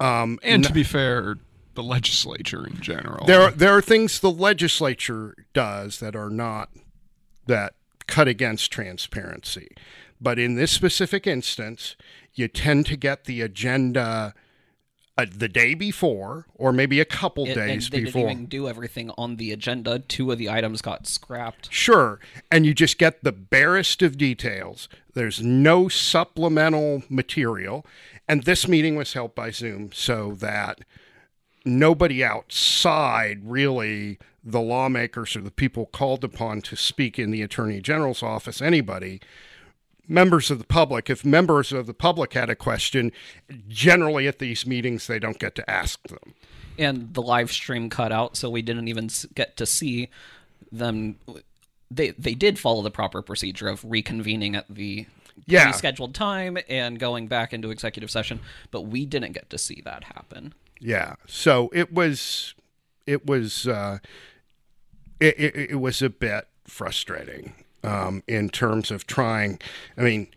Um, 0.00 0.38
And 0.42 0.64
to 0.64 0.72
be 0.72 0.84
fair, 0.84 1.36
the 1.74 1.82
legislature 1.82 2.66
in 2.66 2.80
general. 2.80 3.26
there, 3.26 3.50
there 3.50 3.76
are 3.76 3.82
things 3.82 4.20
the 4.20 4.30
legislature 4.30 5.34
does 5.52 5.98
that 5.98 6.14
are 6.14 6.30
not 6.30 6.70
that 7.46 7.74
cut 8.06 8.28
against 8.28 8.70
transparency. 8.70 9.68
But 10.20 10.38
in 10.38 10.54
this 10.54 10.70
specific 10.70 11.26
instance, 11.26 11.96
you 12.32 12.48
tend 12.48 12.86
to 12.86 12.96
get 12.96 13.24
the 13.24 13.40
agenda 13.40 14.34
uh, 15.16 15.26
the 15.32 15.48
day 15.48 15.74
before, 15.74 16.46
or 16.54 16.72
maybe 16.72 16.98
a 17.00 17.04
couple 17.04 17.46
It- 17.46 17.54
days 17.54 17.88
they 17.90 18.00
before. 18.04 18.22
didn't 18.22 18.32
even 18.32 18.46
do 18.46 18.68
everything 18.68 19.10
on 19.16 19.36
the 19.36 19.52
agenda. 19.52 20.00
Two 20.00 20.32
of 20.32 20.38
the 20.38 20.50
items 20.50 20.82
got 20.82 21.06
scrapped. 21.06 21.72
Sure. 21.72 22.18
And 22.50 22.66
you 22.66 22.74
just 22.74 22.98
get 22.98 23.22
the 23.22 23.30
barest 23.32 24.02
of 24.02 24.18
details. 24.18 24.88
There's 25.14 25.40
no 25.42 25.88
supplemental 25.88 27.04
material. 27.08 27.86
And 28.28 28.42
this 28.42 28.66
meeting 28.66 28.96
was 28.96 29.12
held 29.12 29.34
by 29.36 29.50
Zoom 29.50 29.92
so 29.92 30.32
that 30.40 30.80
nobody 31.64 32.24
outside 32.24 33.40
really 33.44 34.18
the 34.42 34.60
lawmakers 34.60 35.34
or 35.36 35.40
the 35.40 35.50
people 35.50 35.86
called 35.86 36.22
upon 36.24 36.60
to 36.60 36.76
speak 36.76 37.18
in 37.18 37.30
the 37.30 37.40
attorney 37.40 37.80
general's 37.80 38.22
office 38.22 38.60
anybody 38.60 39.20
members 40.08 40.50
of 40.50 40.58
the 40.58 40.64
public 40.64 41.08
if 41.08 41.24
members 41.24 41.72
of 41.72 41.86
the 41.86 41.94
public 41.94 42.32
had 42.34 42.50
a 42.50 42.54
question 42.54 43.10
generally 43.68 44.26
at 44.28 44.38
these 44.38 44.66
meetings 44.66 45.06
they 45.06 45.18
don't 45.18 45.38
get 45.38 45.54
to 45.54 45.68
ask 45.70 46.02
them 46.08 46.34
and 46.78 47.14
the 47.14 47.22
live 47.22 47.52
stream 47.52 47.88
cut 47.88 48.10
out, 48.12 48.36
so 48.36 48.50
we 48.50 48.62
didn't 48.62 48.88
even 48.88 49.08
get 49.34 49.56
to 49.58 49.66
see 49.66 50.08
them. 50.72 51.16
They 51.90 52.10
they 52.10 52.34
did 52.34 52.58
follow 52.58 52.82
the 52.82 52.90
proper 52.90 53.22
procedure 53.22 53.68
of 53.68 53.82
reconvening 53.82 54.56
at 54.56 54.66
the 54.68 55.06
Yeah. 55.46 55.70
scheduled 55.70 56.14
time 56.14 56.58
and 56.68 56.98
going 56.98 57.28
back 57.28 57.52
into 57.52 57.70
executive 57.70 58.10
session, 58.10 58.40
but 58.70 58.82
we 58.82 59.06
didn't 59.06 59.32
get 59.32 59.50
to 59.50 59.58
see 59.58 59.82
that 59.84 60.04
happen. 60.04 60.54
Yeah. 60.80 61.14
So 61.26 61.70
it 61.72 61.92
was, 61.92 62.54
it 63.06 63.24
was, 63.26 63.68
uh, 63.68 63.98
it, 65.20 65.38
it, 65.38 65.56
it 65.70 65.80
was 65.80 66.02
a 66.02 66.10
bit 66.10 66.48
frustrating 66.66 67.52
um, 67.84 68.22
in 68.26 68.48
terms 68.48 68.90
of 68.90 69.06
trying. 69.06 69.60
I 69.96 70.02
mean, 70.02 70.28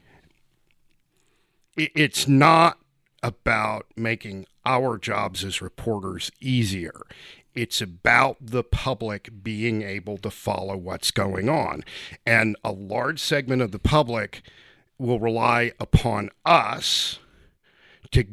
it's 1.75 2.27
not 2.27 2.77
about 3.23 3.85
making 3.95 4.45
our 4.65 4.97
jobs 4.97 5.43
as 5.43 5.61
reporters 5.61 6.31
easier. 6.39 7.01
It's 7.55 7.81
about 7.81 8.37
the 8.39 8.63
public 8.63 9.43
being 9.43 9.81
able 9.81 10.17
to 10.19 10.29
follow 10.29 10.77
what's 10.77 11.09
going 11.09 11.49
on. 11.49 11.83
And 12.25 12.55
a 12.63 12.71
large 12.71 13.19
segment 13.19 13.61
of 13.61 13.71
the 13.71 13.79
public 13.79 14.43
will 14.99 15.19
rely 15.19 15.71
upon 15.79 16.29
us 16.45 17.19
to 18.11 18.25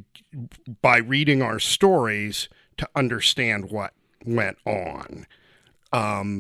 by 0.83 0.99
reading 0.99 1.43
our 1.43 1.59
stories 1.59 2.49
to 2.77 2.89
understand 2.95 3.71
what 3.71 3.93
went 4.27 4.59
on. 4.67 5.27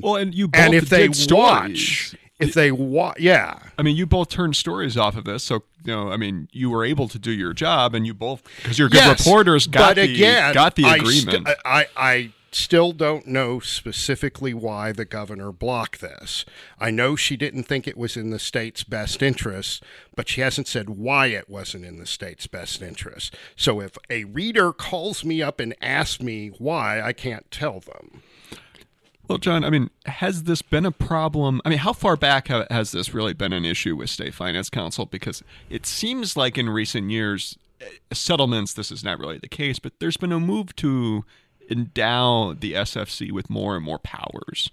Well, 0.02 0.16
and 0.16 0.34
you 0.34 0.48
both 0.48 0.60
And 0.60 0.74
if 0.74 0.88
they 0.88 1.08
watch, 1.32 2.16
if 2.40 2.54
they 2.54 2.72
want, 2.72 3.20
yeah, 3.20 3.58
I 3.78 3.82
mean, 3.82 3.96
you 3.96 4.06
both 4.06 4.28
turned 4.28 4.56
stories 4.56 4.96
off 4.96 5.16
of 5.16 5.24
this, 5.24 5.44
so 5.44 5.62
you 5.84 5.92
know. 5.92 6.10
I 6.10 6.16
mean, 6.16 6.48
you 6.52 6.70
were 6.70 6.84
able 6.84 7.08
to 7.08 7.18
do 7.18 7.30
your 7.30 7.52
job, 7.52 7.94
and 7.94 8.06
you 8.06 8.14
both 8.14 8.42
because 8.56 8.78
you're 8.78 8.88
good 8.88 8.96
yes, 8.98 9.24
reporters 9.26 9.66
got 9.66 9.90
but 9.90 10.02
the 10.02 10.14
again, 10.14 10.54
got 10.54 10.74
the 10.74 10.84
I 10.84 10.96
agreement. 10.96 11.46
st- 11.46 11.58
I, 11.64 11.86
I 11.96 12.32
still 12.50 12.92
don't 12.92 13.26
know 13.26 13.58
specifically 13.60 14.54
why 14.54 14.92
the 14.92 15.04
governor 15.04 15.52
blocked 15.52 16.00
this. 16.00 16.44
I 16.78 16.90
know 16.90 17.16
she 17.16 17.36
didn't 17.36 17.64
think 17.64 17.86
it 17.86 17.96
was 17.96 18.16
in 18.16 18.30
the 18.30 18.38
state's 18.38 18.84
best 18.84 19.22
interest, 19.22 19.82
but 20.14 20.28
she 20.28 20.40
hasn't 20.40 20.68
said 20.68 20.90
why 20.90 21.26
it 21.26 21.48
wasn't 21.48 21.84
in 21.84 21.98
the 21.98 22.06
state's 22.06 22.46
best 22.46 22.80
interest. 22.80 23.34
So 23.56 23.80
if 23.80 23.98
a 24.08 24.24
reader 24.24 24.72
calls 24.72 25.24
me 25.24 25.42
up 25.42 25.58
and 25.60 25.74
asks 25.80 26.22
me 26.22 26.48
why, 26.58 27.00
I 27.00 27.12
can't 27.12 27.50
tell 27.50 27.80
them. 27.80 28.22
Well, 29.26 29.38
John, 29.38 29.64
I 29.64 29.70
mean, 29.70 29.90
has 30.04 30.42
this 30.42 30.60
been 30.60 30.84
a 30.84 30.90
problem? 30.92 31.62
I 31.64 31.70
mean, 31.70 31.78
how 31.78 31.94
far 31.94 32.14
back 32.16 32.48
has 32.48 32.92
this 32.92 33.14
really 33.14 33.32
been 33.32 33.54
an 33.54 33.64
issue 33.64 33.96
with 33.96 34.10
state 34.10 34.34
finance 34.34 34.68
council? 34.68 35.06
Because 35.06 35.42
it 35.70 35.86
seems 35.86 36.36
like 36.36 36.58
in 36.58 36.68
recent 36.68 37.10
years, 37.10 37.56
eh, 37.80 37.86
settlements, 38.12 38.74
this 38.74 38.92
is 38.92 39.02
not 39.02 39.18
really 39.18 39.38
the 39.38 39.48
case, 39.48 39.78
but 39.78 39.94
there's 39.98 40.18
been 40.18 40.32
a 40.32 40.38
move 40.38 40.76
to 40.76 41.24
endow 41.70 42.52
the 42.52 42.74
SFC 42.74 43.32
with 43.32 43.48
more 43.48 43.76
and 43.76 43.84
more 43.84 43.98
powers. 43.98 44.70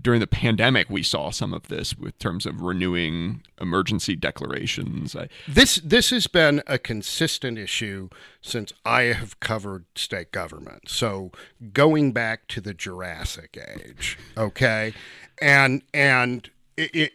During 0.00 0.20
the 0.20 0.26
pandemic, 0.26 0.90
we 0.90 1.02
saw 1.02 1.30
some 1.30 1.54
of 1.54 1.68
this 1.68 1.96
with 1.96 2.18
terms 2.18 2.46
of 2.46 2.60
renewing 2.60 3.42
emergency 3.60 4.16
declarations. 4.16 5.14
This 5.46 5.76
this 5.76 6.10
has 6.10 6.26
been 6.26 6.62
a 6.66 6.78
consistent 6.78 7.58
issue 7.58 8.08
since 8.40 8.72
I 8.84 9.02
have 9.02 9.38
covered 9.40 9.84
state 9.94 10.32
government. 10.32 10.88
So 10.88 11.30
going 11.72 12.12
back 12.12 12.48
to 12.48 12.60
the 12.60 12.74
Jurassic 12.74 13.56
age, 13.56 14.18
okay, 14.36 14.92
and 15.40 15.82
and 15.94 16.50
it, 16.76 16.90
it 16.94 17.12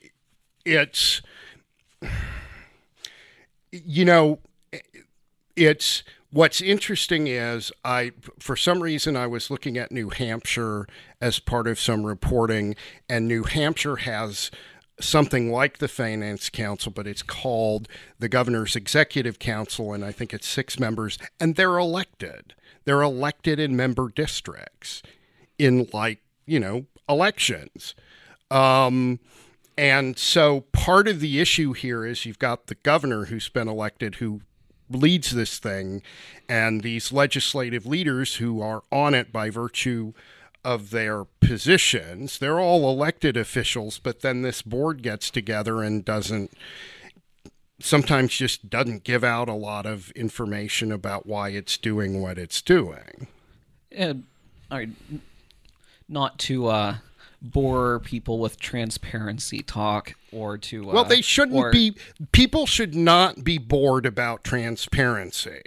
it's 0.65 1.21
you 3.71 4.05
know 4.05 4.39
it's 5.55 6.03
what's 6.31 6.61
interesting 6.61 7.27
is 7.27 7.71
I 7.83 8.11
for 8.39 8.55
some 8.55 8.81
reason 8.81 9.15
I 9.15 9.27
was 9.27 9.49
looking 9.49 9.77
at 9.77 9.91
New 9.91 10.09
Hampshire 10.09 10.87
as 11.21 11.39
part 11.39 11.67
of 11.67 11.79
some 11.79 12.05
reporting 12.05 12.75
and 13.09 13.27
New 13.27 13.43
Hampshire 13.43 13.97
has 13.97 14.51
something 14.99 15.51
like 15.51 15.77
the 15.77 15.87
finance 15.87 16.49
council 16.49 16.91
but 16.91 17.07
it's 17.07 17.23
called 17.23 17.87
the 18.19 18.29
governor's 18.29 18.75
executive 18.75 19.39
council 19.39 19.93
and 19.93 20.03
I 20.03 20.11
think 20.11 20.33
it's 20.33 20.47
6 20.47 20.79
members 20.79 21.17
and 21.39 21.55
they're 21.55 21.77
elected. 21.77 22.53
They're 22.85 23.01
elected 23.01 23.59
in 23.59 23.75
member 23.75 24.09
districts 24.09 25.03
in 25.57 25.87
like 25.93 26.19
you 26.45 26.59
know 26.59 26.85
elections. 27.07 27.95
Um, 28.49 29.19
and 29.77 30.17
so 30.17 30.61
part 30.71 31.07
of 31.07 31.19
the 31.19 31.39
issue 31.39 31.73
here 31.73 32.05
is 32.05 32.25
you've 32.25 32.39
got 32.39 32.67
the 32.67 32.75
governor 32.75 33.25
who's 33.25 33.49
been 33.49 33.67
elected 33.67 34.15
who 34.15 34.41
leads 34.89 35.31
this 35.31 35.59
thing 35.59 36.01
and 36.47 36.81
these 36.81 37.11
legislative 37.11 37.85
leaders 37.85 38.35
who 38.35 38.61
are 38.61 38.83
on 38.91 39.13
it 39.13 39.31
by 39.31 39.49
virtue 39.49 40.13
of 40.63 40.89
their 40.91 41.25
positions. 41.39 42.39
They're 42.39 42.59
all 42.59 42.89
elected 42.89 43.37
officials, 43.37 43.99
but 43.99 44.21
then 44.21 44.41
this 44.41 44.61
board 44.61 45.01
gets 45.01 45.29
together 45.29 45.81
and 45.81 46.03
doesn't 46.03 46.51
sometimes 47.79 48.35
just 48.35 48.69
doesn't 48.69 49.03
give 49.03 49.23
out 49.23 49.47
a 49.47 49.53
lot 49.53 49.85
of 49.85 50.11
information 50.11 50.91
about 50.91 51.25
why 51.25 51.49
it's 51.49 51.77
doing 51.77 52.21
what 52.21 52.37
it's 52.37 52.61
doing. 52.61 53.27
And 53.91 54.23
all 54.71 54.79
right, 54.79 54.89
not 56.09 56.37
to 56.39 56.67
uh, 56.67 56.95
bore 57.41 57.99
people 57.99 58.39
with 58.39 58.59
transparency 58.59 59.61
talk 59.61 60.15
or 60.31 60.57
to 60.57 60.89
uh, 60.89 60.93
Well, 60.93 61.03
they 61.03 61.21
shouldn't 61.21 61.57
or- 61.57 61.71
be. 61.71 61.95
People 62.31 62.65
should 62.65 62.95
not 62.95 63.43
be 63.43 63.57
bored 63.57 64.05
about 64.05 64.43
transparency, 64.43 65.61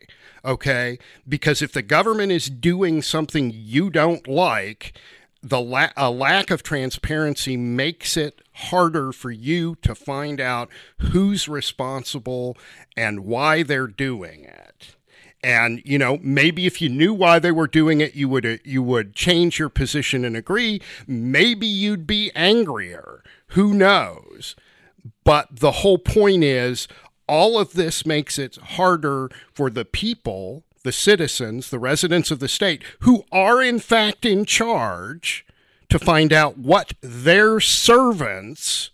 okay? 0.44 0.98
Because 1.28 1.62
if 1.62 1.72
the 1.72 1.82
government 1.82 2.32
is 2.32 2.46
doing 2.50 3.02
something 3.02 3.52
you 3.54 3.90
don't 3.90 4.26
like, 4.26 4.92
the 5.42 5.60
la- 5.60 5.90
a 5.96 6.10
lack 6.10 6.50
of 6.50 6.62
transparency 6.62 7.56
makes 7.56 8.16
it 8.16 8.42
harder 8.54 9.10
for 9.12 9.30
you 9.30 9.76
to 9.82 9.94
find 9.94 10.40
out 10.40 10.68
who's 10.98 11.48
responsible 11.48 12.56
and 12.96 13.20
why 13.20 13.62
they're 13.62 13.86
doing 13.86 14.44
it. 14.44 14.96
And 15.42 15.82
you 15.84 15.98
know, 15.98 16.18
maybe 16.22 16.66
if 16.66 16.82
you 16.82 16.88
knew 16.88 17.14
why 17.14 17.38
they 17.38 17.52
were 17.52 17.66
doing 17.66 18.00
it, 18.00 18.14
you 18.14 18.28
would 18.28 18.44
uh, 18.44 18.56
you 18.64 18.82
would 18.82 19.14
change 19.14 19.58
your 19.58 19.68
position 19.68 20.24
and 20.24 20.36
agree. 20.36 20.80
Maybe 21.06 21.66
you'd 21.66 22.06
be 22.06 22.30
angrier. 22.34 23.22
Who 23.48 23.72
knows? 23.72 24.54
But 25.24 25.48
the 25.60 25.72
whole 25.72 25.98
point 25.98 26.44
is 26.44 26.88
all 27.26 27.58
of 27.58 27.72
this 27.72 28.04
makes 28.04 28.38
it 28.38 28.56
harder 28.56 29.30
for 29.52 29.70
the 29.70 29.84
people, 29.84 30.64
the 30.82 30.92
citizens, 30.92 31.70
the 31.70 31.78
residents 31.78 32.30
of 32.30 32.40
the 32.40 32.48
state 32.48 32.82
who 33.00 33.24
are 33.32 33.62
in 33.62 33.78
fact 33.78 34.24
in 34.24 34.44
charge 34.44 35.46
to 35.88 35.98
find 35.98 36.32
out 36.32 36.58
what 36.58 36.94
their 37.00 37.60
servants 37.60 38.90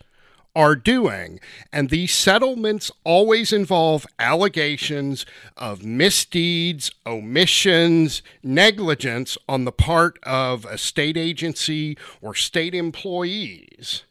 are 0.56 0.74
doing. 0.74 1.38
And 1.70 1.90
these 1.90 2.14
settlements 2.14 2.90
always 3.04 3.52
involve 3.52 4.06
allegations 4.18 5.26
of 5.56 5.84
misdeeds, 5.84 6.90
omissions, 7.04 8.22
negligence 8.42 9.36
on 9.48 9.66
the 9.66 9.72
part 9.72 10.18
of 10.22 10.64
a 10.64 10.78
state 10.78 11.18
agency 11.18 11.98
or 12.22 12.34
state 12.34 12.74
employees. 12.74 14.04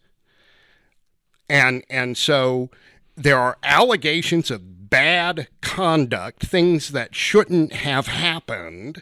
And 1.50 1.84
and 1.90 2.16
so 2.16 2.70
there 3.16 3.40
are 3.40 3.58
allegations 3.64 4.52
of 4.52 4.90
bad 4.90 5.48
conduct, 5.62 6.46
things 6.46 6.90
that 6.90 7.16
shouldn't 7.16 7.74
have 7.74 8.08
happened, 8.08 9.02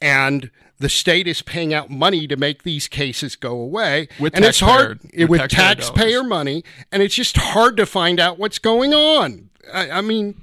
and 0.00 0.50
the 0.78 0.88
state 0.88 1.26
is 1.28 1.40
paying 1.42 1.72
out 1.72 1.88
money 1.90 2.26
to 2.26 2.36
make 2.36 2.62
these 2.64 2.88
cases 2.88 3.36
go 3.36 3.52
away. 3.52 4.08
With 4.18 4.34
and 4.34 4.44
it's 4.44 4.60
hard 4.60 5.00
taxpayer- 5.02 5.26
with, 5.28 5.40
with 5.40 5.50
taxpayer 5.50 5.74
taxpayer 5.74 6.24
money, 6.24 6.64
and 6.90 7.02
it's 7.02 7.14
just 7.14 7.36
hard 7.36 7.76
to 7.76 7.86
find 7.86 8.18
out 8.20 8.38
what's 8.38 8.58
going 8.58 8.92
on. 8.92 9.50
I, 9.72 9.90
I 9.90 10.00
mean, 10.00 10.34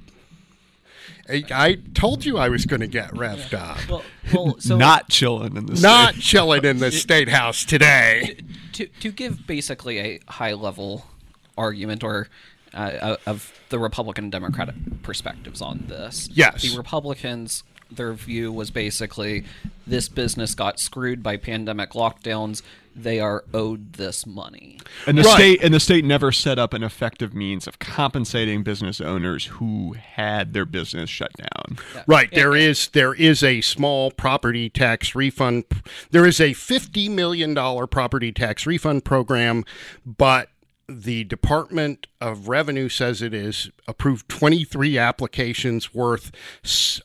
I, 1.28 1.44
I 1.52 1.74
told 1.94 2.24
you 2.24 2.36
I 2.38 2.48
was 2.48 2.66
going 2.66 2.80
to 2.80 2.86
get 2.88 3.10
revved 3.12 3.54
up. 3.54 3.78
Well, 3.88 4.02
well, 4.34 4.56
so 4.58 4.76
not 4.76 5.08
chilling 5.08 5.56
in 5.56 5.66
the 5.66 5.80
Not 5.80 6.14
state. 6.14 6.22
chilling 6.22 6.64
in 6.64 6.78
the 6.78 6.90
state 7.06 7.28
house 7.28 7.64
today. 7.64 8.38
to 8.72 8.86
to 8.86 9.12
give 9.12 9.46
basically 9.46 9.98
a 9.98 10.20
high 10.28 10.54
level 10.54 11.06
argument 11.56 12.02
or 12.02 12.28
uh, 12.74 13.16
of 13.26 13.52
the 13.68 13.78
Republican 13.78 14.24
and 14.24 14.32
Democratic 14.32 14.74
perspectives 15.02 15.60
on 15.60 15.84
this. 15.88 16.28
Yes. 16.32 16.62
The 16.62 16.76
Republicans, 16.76 17.62
their 17.96 18.12
view 18.12 18.52
was 18.52 18.70
basically 18.70 19.44
this 19.86 20.08
business 20.08 20.54
got 20.54 20.78
screwed 20.78 21.22
by 21.22 21.36
pandemic 21.36 21.90
lockdowns. 21.90 22.62
They 22.94 23.20
are 23.20 23.42
owed 23.54 23.94
this 23.94 24.26
money. 24.26 24.78
And 25.06 25.16
the 25.16 25.22
Right. 25.22 25.34
state 25.34 25.62
and 25.62 25.72
the 25.72 25.80
state 25.80 26.04
never 26.04 26.30
set 26.30 26.58
up 26.58 26.74
an 26.74 26.82
effective 26.82 27.32
means 27.32 27.66
of 27.66 27.78
compensating 27.78 28.62
business 28.62 29.00
owners 29.00 29.46
who 29.46 29.94
had 29.94 30.52
their 30.52 30.66
business 30.66 31.08
shut 31.08 31.32
down. 31.32 31.78
Right. 32.06 32.30
There 32.32 32.54
is 32.54 32.88
there 32.88 33.14
is 33.14 33.42
a 33.42 33.62
small 33.62 34.10
property 34.10 34.68
tax 34.68 35.14
refund. 35.14 35.64
There 36.10 36.26
is 36.26 36.38
a 36.38 36.52
fifty 36.52 37.08
million 37.08 37.54
dollar 37.54 37.86
property 37.86 38.30
tax 38.30 38.66
refund 38.66 39.06
program, 39.06 39.64
but 40.04 40.50
the 41.00 41.24
Department 41.24 42.06
of 42.20 42.48
Revenue 42.48 42.88
says 42.88 43.22
it 43.22 43.34
is 43.34 43.70
approved 43.88 44.28
twenty 44.28 44.64
three 44.64 44.98
applications 44.98 45.94
worth 45.94 46.32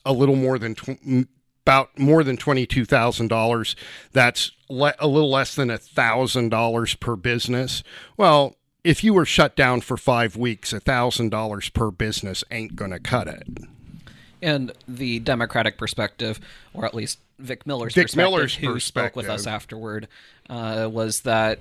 a 0.04 0.12
little 0.12 0.36
more 0.36 0.58
than 0.58 0.74
tw- 0.74 1.26
about 1.64 1.98
more 1.98 2.22
than 2.22 2.36
twenty 2.36 2.66
two 2.66 2.84
thousand 2.84 3.28
dollars. 3.28 3.76
That's 4.12 4.52
le- 4.68 4.94
a 4.98 5.06
little 5.06 5.30
less 5.30 5.54
than 5.54 5.70
a 5.70 5.78
thousand 5.78 6.50
dollars 6.50 6.94
per 6.94 7.16
business. 7.16 7.82
Well. 8.16 8.54
If 8.84 9.02
you 9.04 9.12
were 9.12 9.26
shut 9.26 9.56
down 9.56 9.80
for 9.82 9.96
five 9.96 10.36
weeks, 10.36 10.72
a 10.72 10.78
thousand 10.80 11.30
dollars 11.30 11.68
per 11.68 11.90
business 11.90 12.44
ain't 12.50 12.76
going 12.76 12.92
to 12.92 13.00
cut 13.00 13.26
it. 13.26 13.46
And 14.40 14.72
the 14.86 15.18
Democratic 15.18 15.76
perspective, 15.76 16.40
or 16.72 16.86
at 16.86 16.94
least 16.94 17.18
Vic 17.38 17.66
Miller's 17.66 17.92
Vic 17.94 18.04
perspective, 18.04 18.30
Miller's 18.30 18.54
who 18.54 18.80
spoke 18.80 19.16
with 19.16 19.28
us 19.28 19.46
afterward, 19.46 20.08
uh, 20.48 20.88
was 20.90 21.22
that 21.22 21.58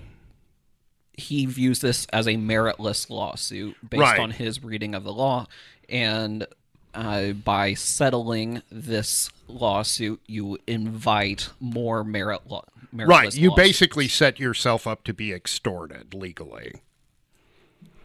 he 1.17 1.45
views 1.47 1.79
this 1.79 2.05
as 2.13 2.27
a 2.27 2.36
meritless 2.36 3.09
lawsuit 3.09 3.75
based 3.89 4.00
Right. 4.01 4.19
on 4.19 4.31
his 4.31 4.63
reading 4.63 4.93
of 4.95 5.03
the 5.03 5.12
law, 5.13 5.47
and 5.89 6.45
uh, 6.93 7.31
by 7.33 7.74
settling 7.74 8.62
this 8.71 9.29
lawsuit, 9.47 10.21
you 10.27 10.57
invite 10.67 11.50
more 11.59 12.03
merit 12.03 12.47
law. 12.50 12.63
Right. 12.93 13.36
You 13.36 13.50
lawsuits. 13.50 13.55
basically 13.67 14.07
set 14.07 14.39
yourself 14.39 14.88
up 14.88 15.03
to 15.03 15.13
be 15.13 15.31
extorted 15.33 16.13
legally. 16.13 16.81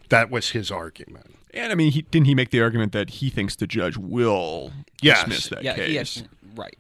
That 0.09 0.31
was 0.31 0.50
his 0.50 0.71
argument. 0.71 1.37
And 1.54 1.73
I 1.73 1.75
mean, 1.75 1.92
he, 1.92 2.02
didn't 2.02 2.26
he 2.26 2.35
make 2.35 2.50
the 2.50 2.61
argument 2.61 2.92
that 2.92 3.11
he 3.11 3.31
thinks 3.31 3.57
the 3.57 3.66
judge 3.66 3.97
will 3.97 4.73
Yes. 5.00 5.21
dismiss 5.25 5.49
that 5.49 5.62
yeah, 5.64 5.75
case? 5.75 6.16
had- 6.21 6.28
right. 6.54 6.78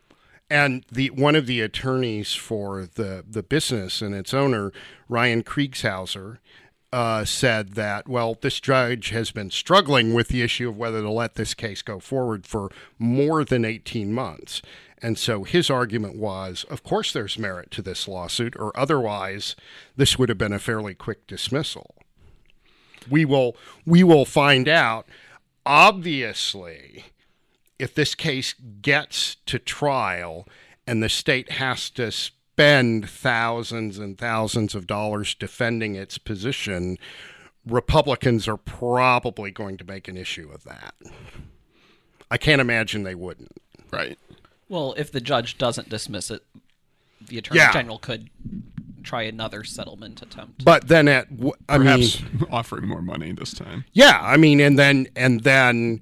And 0.52 0.84
the 0.92 1.08
one 1.08 1.34
of 1.34 1.46
the 1.46 1.62
attorneys 1.62 2.34
for 2.34 2.84
the 2.84 3.24
the 3.26 3.42
business 3.42 4.02
and 4.02 4.14
its 4.14 4.34
owner, 4.34 4.70
Ryan 5.08 5.42
Kriegshauser, 5.42 6.38
uh, 6.92 7.24
said 7.24 7.70
that 7.70 8.06
well, 8.06 8.36
this 8.38 8.60
judge 8.60 9.08
has 9.10 9.30
been 9.30 9.50
struggling 9.50 10.12
with 10.12 10.28
the 10.28 10.42
issue 10.42 10.68
of 10.68 10.76
whether 10.76 11.00
to 11.00 11.10
let 11.10 11.36
this 11.36 11.54
case 11.54 11.80
go 11.80 11.98
forward 12.00 12.46
for 12.46 12.70
more 12.98 13.44
than 13.46 13.64
eighteen 13.64 14.12
months. 14.12 14.60
And 15.00 15.16
so 15.16 15.44
his 15.44 15.70
argument 15.70 16.16
was, 16.16 16.64
of 16.68 16.82
course, 16.82 17.12
there's 17.14 17.38
merit 17.38 17.70
to 17.70 17.82
this 17.82 18.06
lawsuit, 18.06 18.54
or 18.56 18.78
otherwise, 18.78 19.56
this 19.96 20.18
would 20.18 20.28
have 20.28 20.38
been 20.38 20.52
a 20.52 20.58
fairly 20.58 20.94
quick 20.94 21.26
dismissal. 21.26 21.94
We 23.08 23.24
will 23.24 23.56
we 23.86 24.04
will 24.04 24.26
find 24.26 24.68
out. 24.68 25.06
Obviously, 25.64 27.06
if 27.78 27.94
this 27.94 28.14
case 28.14 28.54
gets 28.82 29.36
to 29.46 29.58
trial 29.58 30.46
and 30.86 31.02
the 31.02 31.08
state 31.08 31.52
has 31.52 31.90
to 31.90 32.10
spend 32.12 33.08
thousands 33.08 33.98
and 33.98 34.18
thousands 34.18 34.74
of 34.74 34.86
dollars 34.86 35.34
defending 35.34 35.94
its 35.94 36.18
position, 36.18 36.98
Republicans 37.66 38.46
are 38.48 38.56
probably 38.56 39.50
going 39.50 39.76
to 39.78 39.84
make 39.84 40.08
an 40.08 40.16
issue 40.16 40.50
of 40.52 40.64
that. 40.64 40.94
I 42.30 42.38
can't 42.38 42.60
imagine 42.60 43.02
they 43.02 43.14
wouldn't. 43.14 43.52
Right. 43.90 44.18
Well, 44.68 44.94
if 44.96 45.12
the 45.12 45.20
judge 45.20 45.58
doesn't 45.58 45.88
dismiss 45.88 46.30
it, 46.30 46.42
the 47.26 47.38
attorney 47.38 47.60
Yeah. 47.60 47.72
general 47.72 47.98
could 47.98 48.30
try 49.02 49.22
another 49.22 49.64
settlement 49.64 50.22
attempt. 50.22 50.64
But 50.64 50.88
then 50.88 51.08
at 51.08 51.28
w- 51.36 51.52
I 51.68 51.78
mean 51.78 51.86
Perhaps 51.86 52.22
offering 52.50 52.86
more 52.88 53.02
money 53.02 53.32
this 53.32 53.52
time. 53.52 53.84
Yeah, 53.92 54.18
I 54.22 54.36
mean, 54.36 54.60
and 54.60 54.78
then 54.78 55.08
and 55.16 55.42
then, 55.42 56.00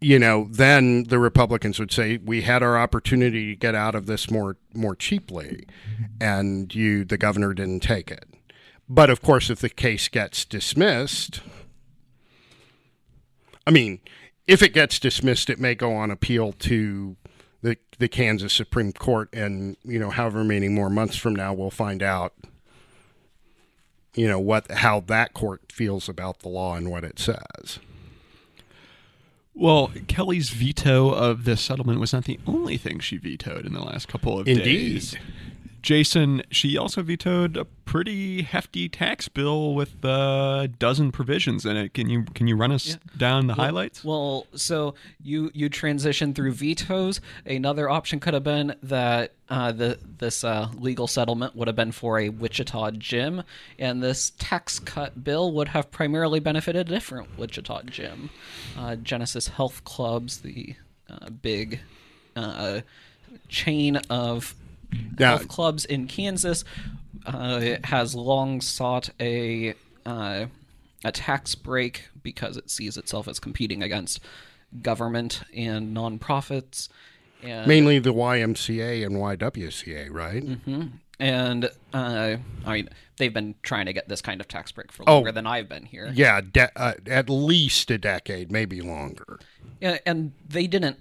you 0.00 0.18
know, 0.18 0.46
then 0.50 1.04
the 1.04 1.18
Republicans 1.18 1.78
would 1.78 1.90
say 1.90 2.18
we 2.18 2.42
had 2.42 2.62
our 2.62 2.78
opportunity 2.78 3.54
to 3.54 3.56
get 3.58 3.74
out 3.74 3.94
of 3.94 4.06
this 4.06 4.30
more 4.30 4.56
more 4.74 4.94
cheaply, 4.94 5.66
and 6.20 6.74
you, 6.74 7.04
the 7.04 7.18
governor, 7.18 7.52
didn't 7.52 7.80
take 7.80 8.10
it. 8.10 8.24
But 8.88 9.10
of 9.10 9.20
course, 9.20 9.50
if 9.50 9.58
the 9.58 9.68
case 9.68 10.08
gets 10.08 10.44
dismissed, 10.44 11.40
I 13.66 13.70
mean, 13.70 14.00
if 14.46 14.62
it 14.62 14.72
gets 14.72 14.98
dismissed, 14.98 15.50
it 15.50 15.58
may 15.58 15.74
go 15.74 15.92
on 15.94 16.10
appeal 16.10 16.52
to 16.52 17.16
the 17.62 17.76
the 17.98 18.08
Kansas 18.08 18.52
Supreme 18.52 18.92
Court, 18.92 19.28
and 19.32 19.76
you 19.84 19.98
know, 19.98 20.10
however 20.10 20.44
many 20.44 20.68
more 20.68 20.90
months 20.90 21.16
from 21.16 21.34
now, 21.34 21.52
we'll 21.52 21.70
find 21.70 22.02
out 22.02 22.34
you 24.14 24.28
know 24.28 24.38
what 24.38 24.70
how 24.70 25.00
that 25.00 25.34
court 25.34 25.72
feels 25.72 26.08
about 26.08 26.40
the 26.40 26.48
law 26.48 26.76
and 26.76 26.90
what 26.90 27.04
it 27.04 27.18
says. 27.18 27.80
Well, 29.54 29.90
Kelly's 30.06 30.50
veto 30.50 31.10
of 31.10 31.44
this 31.44 31.60
settlement 31.60 31.98
was 31.98 32.12
not 32.12 32.24
the 32.24 32.38
only 32.46 32.76
thing 32.76 33.00
she 33.00 33.16
vetoed 33.16 33.66
in 33.66 33.72
the 33.72 33.80
last 33.82 34.06
couple 34.06 34.38
of 34.38 34.46
Indeed. 34.46 34.64
days. 34.64 35.16
Jason, 35.88 36.42
she 36.50 36.76
also 36.76 37.00
vetoed 37.00 37.56
a 37.56 37.64
pretty 37.64 38.42
hefty 38.42 38.90
tax 38.90 39.26
bill 39.26 39.72
with 39.72 40.04
a 40.04 40.68
dozen 40.78 41.10
provisions 41.10 41.64
in 41.64 41.78
it. 41.78 41.94
Can 41.94 42.10
you 42.10 42.24
can 42.24 42.46
you 42.46 42.56
run 42.56 42.72
us 42.72 42.98
down 43.16 43.46
the 43.46 43.54
highlights? 43.54 44.04
Well, 44.04 44.46
so 44.54 44.94
you 45.22 45.50
you 45.54 45.70
transition 45.70 46.34
through 46.34 46.52
vetoes. 46.52 47.22
Another 47.46 47.88
option 47.88 48.20
could 48.20 48.34
have 48.34 48.44
been 48.44 48.76
that 48.82 49.32
uh, 49.48 49.72
the 49.72 49.98
this 50.18 50.44
uh, 50.44 50.68
legal 50.76 51.06
settlement 51.06 51.56
would 51.56 51.68
have 51.68 51.76
been 51.76 51.92
for 51.92 52.18
a 52.18 52.28
Wichita 52.28 52.90
gym, 52.90 53.42
and 53.78 54.02
this 54.02 54.32
tax 54.38 54.78
cut 54.78 55.24
bill 55.24 55.52
would 55.52 55.68
have 55.68 55.90
primarily 55.90 56.38
benefited 56.38 56.86
a 56.86 56.90
different 56.96 57.38
Wichita 57.38 57.84
gym, 57.84 58.28
uh, 58.76 58.96
Genesis 58.96 59.48
Health 59.48 59.84
Clubs, 59.84 60.42
the 60.42 60.74
uh, 61.08 61.30
big 61.30 61.80
uh, 62.36 62.82
chain 63.48 63.96
of 64.10 64.54
Now- 65.18 65.38
clubs 65.38 65.84
in 65.84 66.06
Kansas. 66.06 66.64
Uh, 67.26 67.76
has 67.84 68.14
long 68.14 68.58
sought 68.62 69.10
a 69.20 69.74
uh, 70.06 70.46
a 71.04 71.12
tax 71.12 71.54
break 71.54 72.08
because 72.22 72.56
it 72.56 72.70
sees 72.70 72.96
itself 72.96 73.28
as 73.28 73.38
competing 73.38 73.82
against 73.82 74.20
government 74.80 75.42
and 75.54 75.94
nonprofits. 75.94 76.88
And, 77.42 77.66
Mainly 77.66 77.98
the 77.98 78.14
YMCA 78.14 79.04
and 79.04 79.16
YWCA, 79.16 80.08
right? 80.10 80.42
and 81.20 81.70
uh, 81.92 82.36
I 82.64 82.72
mean, 82.72 82.88
they've 83.18 83.34
been 83.34 83.56
trying 83.62 83.86
to 83.86 83.92
get 83.92 84.08
this 84.08 84.22
kind 84.22 84.40
of 84.40 84.48
tax 84.48 84.72
break 84.72 84.90
for 84.90 85.04
Oh. 85.06 85.16
longer 85.16 85.32
than 85.32 85.46
I've 85.46 85.68
been 85.68 85.84
here. 85.84 86.10
Yeah, 86.14 86.40
de- 86.40 86.70
uh, 86.80 86.94
at 87.06 87.28
least 87.28 87.90
a 87.90 87.98
decade, 87.98 88.50
maybe 88.50 88.80
longer. 88.80 89.38
Yeah, 89.80 89.98
and 90.06 90.32
they 90.48 90.66
didn't 90.66 90.98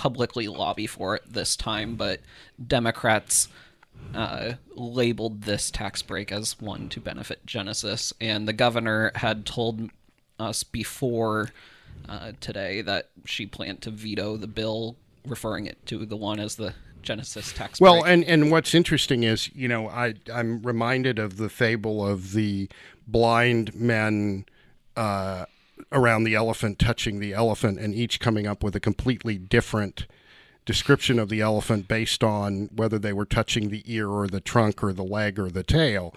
publicly 0.00 0.48
lobby 0.48 0.86
for 0.86 1.14
it 1.14 1.22
this 1.30 1.54
time, 1.54 1.94
but 1.94 2.20
Democrats 2.66 3.48
uh, 4.14 4.54
labeled 4.74 5.42
this 5.42 5.70
tax 5.70 6.00
break 6.00 6.32
as 6.32 6.58
one 6.58 6.88
to 6.88 6.98
benefit 6.98 7.44
Genesis, 7.44 8.10
and 8.18 8.48
the 8.48 8.54
governor 8.54 9.12
had 9.16 9.44
told 9.44 9.90
us 10.38 10.62
before 10.62 11.50
uh, 12.08 12.32
today 12.40 12.80
that 12.80 13.10
she 13.26 13.44
planned 13.44 13.82
to 13.82 13.90
veto 13.90 14.38
the 14.38 14.46
bill, 14.46 14.96
referring 15.26 15.66
it 15.66 15.84
to 15.84 16.06
the 16.06 16.16
one 16.16 16.40
as 16.40 16.54
the 16.54 16.72
Genesis 17.02 17.52
tax 17.52 17.78
Well, 17.78 18.00
break. 18.00 18.10
and, 18.10 18.24
and 18.24 18.50
what's 18.50 18.74
interesting 18.74 19.22
is, 19.22 19.54
you 19.54 19.68
know, 19.68 19.86
I 19.90 20.14
I'm 20.32 20.62
reminded 20.62 21.18
of 21.18 21.36
the 21.36 21.50
fable 21.50 22.06
of 22.06 22.32
the 22.32 22.70
blind 23.06 23.74
men 23.74 24.46
uh, 24.96 25.44
around 25.92 26.24
the 26.24 26.34
elephant 26.34 26.78
touching 26.78 27.20
the 27.20 27.32
elephant, 27.32 27.78
and 27.78 27.94
each 27.94 28.20
coming 28.20 28.46
up 28.46 28.62
with 28.62 28.76
a 28.76 28.80
completely 28.80 29.38
different 29.38 30.06
description 30.64 31.18
of 31.18 31.28
the 31.28 31.40
elephant 31.40 31.88
based 31.88 32.22
on 32.22 32.68
whether 32.74 32.98
they 32.98 33.12
were 33.12 33.24
touching 33.24 33.70
the 33.70 33.82
ear 33.86 34.08
or 34.08 34.26
the 34.28 34.40
trunk 34.40 34.84
or 34.84 34.92
the 34.92 35.04
leg 35.04 35.38
or 35.38 35.50
the 35.50 35.62
tail. 35.62 36.14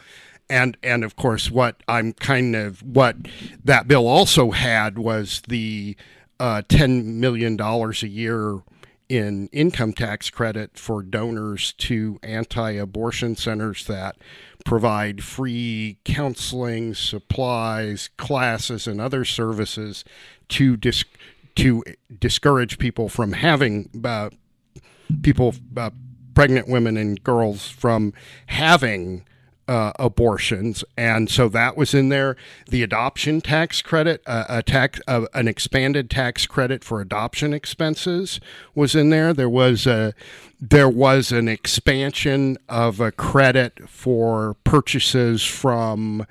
And 0.50 0.78
and 0.84 1.04
of 1.04 1.16
course, 1.16 1.50
what 1.50 1.82
I'm 1.88 2.14
kind 2.14 2.56
of 2.56 2.84
what 2.84 3.16
that 3.64 3.88
bill 3.88 4.08
also 4.08 4.52
had 4.52 4.98
was 5.00 5.42
the 5.48 5.96
uh, 6.40 6.62
ten 6.68 7.20
million 7.20 7.56
dollars 7.56 8.04
a 8.04 8.10
year 8.10 8.60
in 9.10 9.48
income 9.48 9.94
tax 9.94 10.30
credit 10.30 10.78
for 10.78 11.04
donors 11.04 11.74
to 11.74 12.20
anti-abortion 12.24 13.36
centers 13.36 13.86
that 13.86 14.18
provide 14.64 15.24
free 15.24 15.98
counseling, 16.04 16.94
supplies, 16.94 18.10
classes, 18.18 18.88
and 18.88 19.02
other 19.02 19.26
services 19.26 20.04
to 20.50 20.78
dis- 20.78 21.06
to 21.56 21.84
discourage 22.20 22.80
people 22.80 23.10
from 23.10 23.34
having 23.34 23.90
uh, 24.04 24.30
people, 25.22 25.54
uh, 25.78 25.92
pregnant 26.34 26.68
women 26.68 26.98
and 26.98 27.24
girls, 27.24 27.70
from 27.70 28.14
having 28.48 29.26
uh, 29.68 29.94
abortions, 29.98 30.84
and 30.98 31.30
so 31.30 31.48
that 31.50 31.78
was 31.78 31.94
in 31.94 32.10
there. 32.10 32.36
The 32.68 32.84
adoption 32.84 33.42
tax 33.42 33.82
credit, 33.82 34.22
uh, 34.26 34.46
a 34.50 34.64
tax, 34.64 35.00
uh, 35.08 35.26
an 35.34 35.48
expanded 35.48 36.10
tax 36.10 36.46
credit 36.46 36.84
for 36.84 37.02
adoption 37.02 37.54
expenses, 37.54 38.40
was 38.76 38.96
in 38.96 39.10
there. 39.10 39.34
There 39.34 39.50
was 39.50 39.88
a 39.88 40.14
there 40.60 40.90
was 40.90 41.32
an 41.32 41.48
expansion 41.48 42.58
of 42.70 43.00
a 43.00 43.12
credit 43.12 43.90
for 43.90 44.56
purchases 44.64 45.44
from 45.44 46.26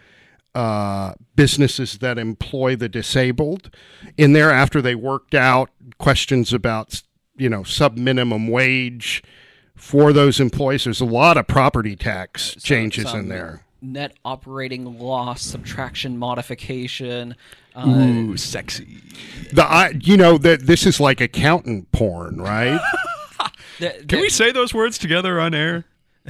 uh, 0.55 1.15
businesses 1.35 1.99
that 1.99 2.19
employ 2.19 2.77
the 2.77 2.89
disabled 2.89 3.75
in 4.17 4.33
there 4.33 4.51
after 4.51 4.83
they 4.83 4.95
worked 4.95 5.35
out 5.35 5.71
questions 5.99 6.53
about 6.53 7.03
you 7.37 7.49
know 7.49 7.63
sub 7.63 7.97
minimum 7.97 8.49
wage 8.49 9.23
for 9.75 10.13
those 10.13 10.41
employees. 10.41 10.85
There's 10.85 11.01
a 11.01 11.05
lot 11.07 11.37
of 11.37 11.47
property 11.47 11.97
tax 11.97 12.55
changes 12.57 13.11
Some 13.11 13.21
in 13.21 13.29
there. 13.29 13.65
Net 13.81 14.13
operating 14.25 14.99
loss, 14.99 15.43
subtraction 15.43 16.17
modification. 16.17 17.35
Uh, 17.75 17.89
Ooh, 17.89 18.37
sexy. 18.37 18.99
The 19.53 19.65
I, 19.65 19.89
you 20.01 20.17
know 20.17 20.39
that 20.39 20.67
this 20.67 20.87
is 20.87 21.01
like 21.01 21.21
accountant 21.21 21.91
porn, 21.91 22.41
right? 22.41 22.81
th- 23.79 24.07
Can 24.07 24.21
we 24.21 24.29
say 24.29 24.53
those 24.53 24.73
words 24.73 24.99
together 24.99 25.41
on 25.41 25.55
air? 25.55 25.85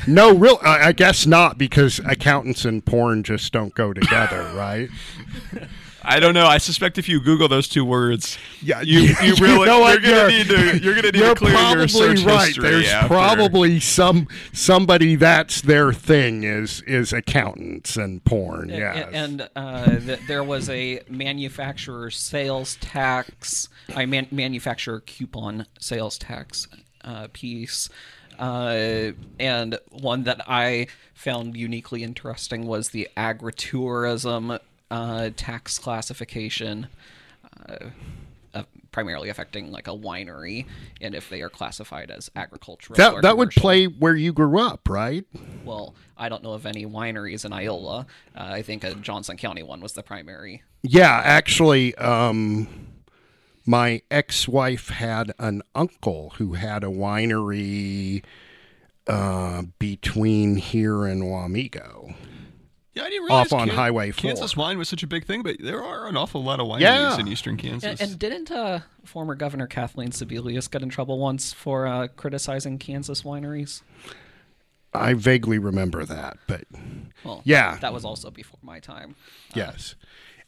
No, 0.07 0.35
real. 0.35 0.59
I 0.63 0.89
I 0.89 0.93
guess 0.93 1.27
not 1.27 1.59
because 1.59 1.99
accountants 2.01 2.65
and 2.65 2.85
porn 2.85 3.23
just 3.23 3.53
don't 3.53 3.75
go 3.75 3.93
together, 3.93 4.51
right? 4.55 4.89
I 6.05 6.19
don't 6.19 6.35
know. 6.35 6.47
I 6.47 6.59
suspect 6.59 6.99
if 6.99 7.09
you 7.09 7.21
Google 7.21 7.47
those 7.47 7.69
two 7.69 7.85
words, 7.85 8.37
Yeah, 8.61 8.81
you, 8.81 9.01
you- 9.01 9.15
you 9.23 9.35
you 9.35 9.35
really 9.37 9.67
know 9.67 9.87
you're 9.89 10.01
gonna 10.01 10.09
You're- 10.17 10.33
need 10.33 10.49
to 10.49 10.79
you're 10.83 10.95
gonna 10.97 11.13
need 11.13 11.21
You're 11.21 11.35
to 11.35 11.39
clear 11.39 11.53
your 11.53 11.61
probably 11.61 11.89
search 11.89 12.25
right. 12.25 12.47
history. 12.49 12.63
There's 12.71 12.89
after. 12.89 13.07
probably 13.09 13.79
some 13.79 14.27
somebody 14.53 15.15
that's 15.15 15.61
their 15.61 15.93
thing 15.93 16.43
is 16.43 16.81
is 16.89 17.13
accountants 17.13 17.97
and 17.97 18.25
porn. 18.25 18.71
A- 18.71 18.77
Yes. 18.79 19.11
And 19.13 19.49
uh, 19.55 19.97
th- 20.01 20.21
there 20.27 20.43
was 20.43 20.69
a 20.71 21.01
manufacturer 21.09 22.11
sales 22.11 22.77
tax, 22.81 23.69
I 23.95 24.05
man- 24.07 24.27
manufacturer 24.33 24.99
coupon 25.01 25.67
sales 25.79 26.19
tax 26.19 26.67
uh, 27.05 27.29
piece. 27.33 27.89
Uh, 28.39 29.13
and 29.39 29.79
one 29.91 30.25
that 30.25 30.41
I 30.49 30.87
found 31.15 31.57
uniquely 31.57 32.03
interesting 32.03 32.67
was 32.67 32.91
the 32.91 33.09
agritourism 33.17 34.59
uh, 34.91 35.31
tax 35.37 35.79
classification, 35.79 36.89
uh, 37.69 37.87
uh, 38.55 38.65
primarily 38.91 39.31
affecting 39.31 39.73
like 39.73 39.89
a 39.89 39.93
winery, 39.93 40.67
and 41.01 41.15
if 41.15 41.31
they 41.31 41.41
are 41.41 41.49
classified 41.49 42.11
as 42.11 42.31
agricultural. 42.37 42.97
that 42.99 43.23
that 43.23 43.39
would 43.39 43.51
play 43.51 43.87
where 43.87 44.15
you 44.15 44.33
grew 44.33 44.59
up, 44.59 44.89
right? 44.89 45.25
Well, 45.65 45.95
I 46.19 46.29
don't 46.29 46.43
know 46.43 46.53
of 46.53 46.67
any 46.67 46.85
wineries 46.85 47.45
in 47.45 47.53
Iola. 47.53 48.07
Uh, 48.37 48.41
I 48.41 48.63
think 48.63 48.85
a 48.85 48.95
Johnson 48.95 49.39
County 49.39 49.63
one 49.63 49.81
was 49.81 49.95
the 49.95 50.03
primary. 50.03 50.63
Yeah, 50.83 51.23
actually, 51.25 51.95
um, 51.95 52.69
my 53.67 54.03
ex-wife 54.11 54.89
had 54.89 55.33
an 55.39 55.63
uncle 55.75 56.31
who 56.39 56.55
had 56.55 56.83
a 56.85 56.89
winery 56.89 58.25
uh, 59.07 59.63
between 59.79 60.57
here 60.57 61.05
and 61.07 61.23
Wamego. 61.23 62.15
Yeah, 62.95 63.05
I 63.05 63.09
didn't 63.09 63.25
realize 63.25 63.53
off 63.53 63.59
on 63.59 63.69
Highway 63.69 64.11
4. 64.11 64.21
Kansas 64.21 64.55
wine 64.55 64.77
was 64.77 64.87
such 64.89 65.03
a 65.03 65.07
big 65.07 65.25
thing, 65.25 65.43
but 65.43 65.57
there 65.61 65.83
are 65.83 66.07
an 66.09 66.17
awful 66.17 66.43
lot 66.45 66.61
of 66.61 66.67
wineries 66.67 66.81
Yeah. 66.81 67.19
in 67.19 67.27
eastern 67.27 67.57
Kansas. 67.57 68.01
And, 68.01 68.11
and 68.11 68.19
didn't 68.19 68.51
uh, 68.51 68.81
former 69.05 69.35
Governor 69.35 69.67
Kathleen 69.67 70.11
Sebelius 70.11 70.71
get 70.71 70.83
in 70.83 70.91
trouble 70.91 71.19
once 71.19 71.55
for 71.55 71.87
uh, 71.87 72.09
criticizing 72.17 72.79
Kansas 72.79 73.23
wineries? 73.23 73.81
I 74.93 75.15
vaguely 75.15 75.59
remember 75.59 76.05
that, 76.05 76.37
but 76.47 76.65
Well, 77.25 77.41
Yeah. 77.45 77.79
that 77.79 77.95
was 77.95 78.05
also 78.05 78.31
before 78.31 78.59
my 78.63 78.79
time. 78.79 79.17
yes. 79.55 79.95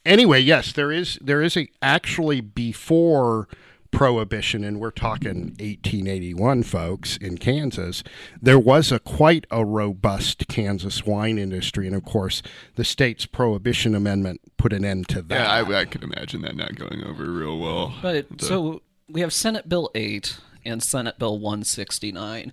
Anyway, 0.05 0.40
yes, 0.40 0.73
there 0.73 0.93
is 0.93 1.19
there 1.21 1.43
is 1.43 1.57
a 1.57 1.69
actually 1.81 2.40
before 2.40 3.49
prohibition 3.90 4.64
and 4.64 4.81
we're 4.81 4.90
talking 4.90 5.55
1881 5.61 6.64
folks 6.64 7.17
in 7.19 7.38
Kansas 7.38 8.03
there 8.43 8.59
was 8.59 8.90
a 8.90 8.99
quite 8.99 9.47
a 9.53 9.64
robust 9.64 10.49
Kansas 10.49 11.07
wine 11.07 11.38
industry 11.38 11.87
and 11.87 11.95
of 11.95 12.05
course 12.05 12.43
the 12.75 12.83
state's 12.83 13.25
prohibition 13.25 13.95
amendment 13.95 14.40
put 14.57 14.73
an 14.73 14.85
end 14.85 15.07
to 15.11 15.23
that 15.23 15.35
yeah, 15.38 15.49
I, 15.77 15.81
I 15.83 15.85
could 15.85 16.03
imagine 16.03 16.43
that 16.43 16.57
not 16.57 16.75
going 16.75 17.05
over 17.05 17.31
real 17.31 17.57
well. 17.57 17.95
But 18.03 18.38
The- 18.38 18.45
so 18.45 18.83
we 19.09 19.21
have 19.21 19.33
Senate 19.33 19.69
Bill 19.69 19.90
8 19.95 20.38
and 20.64 20.83
Senate 20.83 21.19
Bill 21.19 21.38
169, 21.38 22.53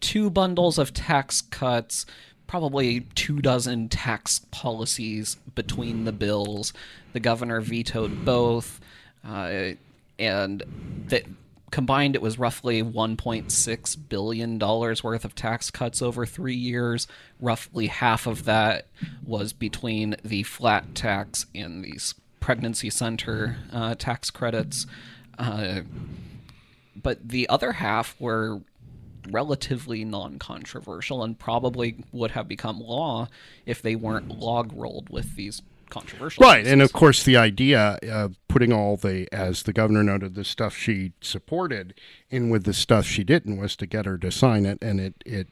two 0.00 0.28
bundles 0.28 0.76
of 0.78 0.92
tax 0.92 1.40
cuts, 1.40 2.04
probably 2.52 3.00
two 3.14 3.40
dozen 3.40 3.88
tax 3.88 4.42
policies 4.50 5.38
between 5.54 6.04
the 6.04 6.12
bills. 6.12 6.74
The 7.14 7.18
governor 7.18 7.62
vetoed 7.62 8.26
both, 8.26 8.78
uh, 9.26 9.70
and 10.18 10.62
that 11.08 11.22
combined 11.70 12.14
it 12.14 12.20
was 12.20 12.38
roughly 12.38 12.82
1.6 12.82 13.96
billion 14.10 14.58
dollars 14.58 15.02
worth 15.02 15.24
of 15.24 15.34
tax 15.34 15.70
cuts 15.70 16.02
over 16.02 16.26
3 16.26 16.54
years 16.54 17.06
roughly 17.40 17.86
half 17.86 18.26
of 18.26 18.44
that 18.44 18.86
was 19.24 19.54
between 19.54 20.14
the 20.22 20.42
flat 20.42 20.94
tax 20.94 21.46
and 21.54 21.82
these 21.82 22.14
pregnancy 22.40 22.90
center 22.90 23.56
uh, 23.72 23.94
tax 23.94 24.28
credits 24.28 24.86
uh, 25.38 25.80
but 26.94 27.26
the 27.26 27.48
other 27.48 27.72
half 27.72 28.14
were 28.20 28.60
relatively 29.30 30.04
non-controversial 30.04 31.22
and 31.22 31.38
probably 31.38 31.96
would 32.12 32.32
have 32.32 32.48
become 32.48 32.80
law 32.80 33.28
if 33.66 33.80
they 33.82 33.94
weren't 33.94 34.38
log 34.38 34.72
rolled 34.74 35.08
with 35.10 35.36
these 35.36 35.62
controversial 35.90 36.42
Right, 36.42 36.66
and 36.66 36.80
of 36.80 36.92
course, 36.92 37.22
the 37.22 37.36
idea 37.36 37.98
of 38.02 38.36
putting 38.48 38.72
all 38.72 38.96
the, 38.96 39.28
as 39.32 39.62
the 39.64 39.72
governor 39.72 40.02
noted, 40.02 40.34
the 40.34 40.44
stuff 40.44 40.74
she 40.74 41.12
supported 41.20 41.94
in 42.30 42.48
with 42.48 42.64
the 42.64 42.72
stuff 42.72 43.04
she 43.04 43.22
didn't 43.22 43.58
was 43.58 43.76
to 43.76 43.86
get 43.86 44.06
her 44.06 44.16
to 44.18 44.30
sign 44.30 44.64
it, 44.66 44.78
and 44.82 45.00
it 45.00 45.14
it 45.26 45.48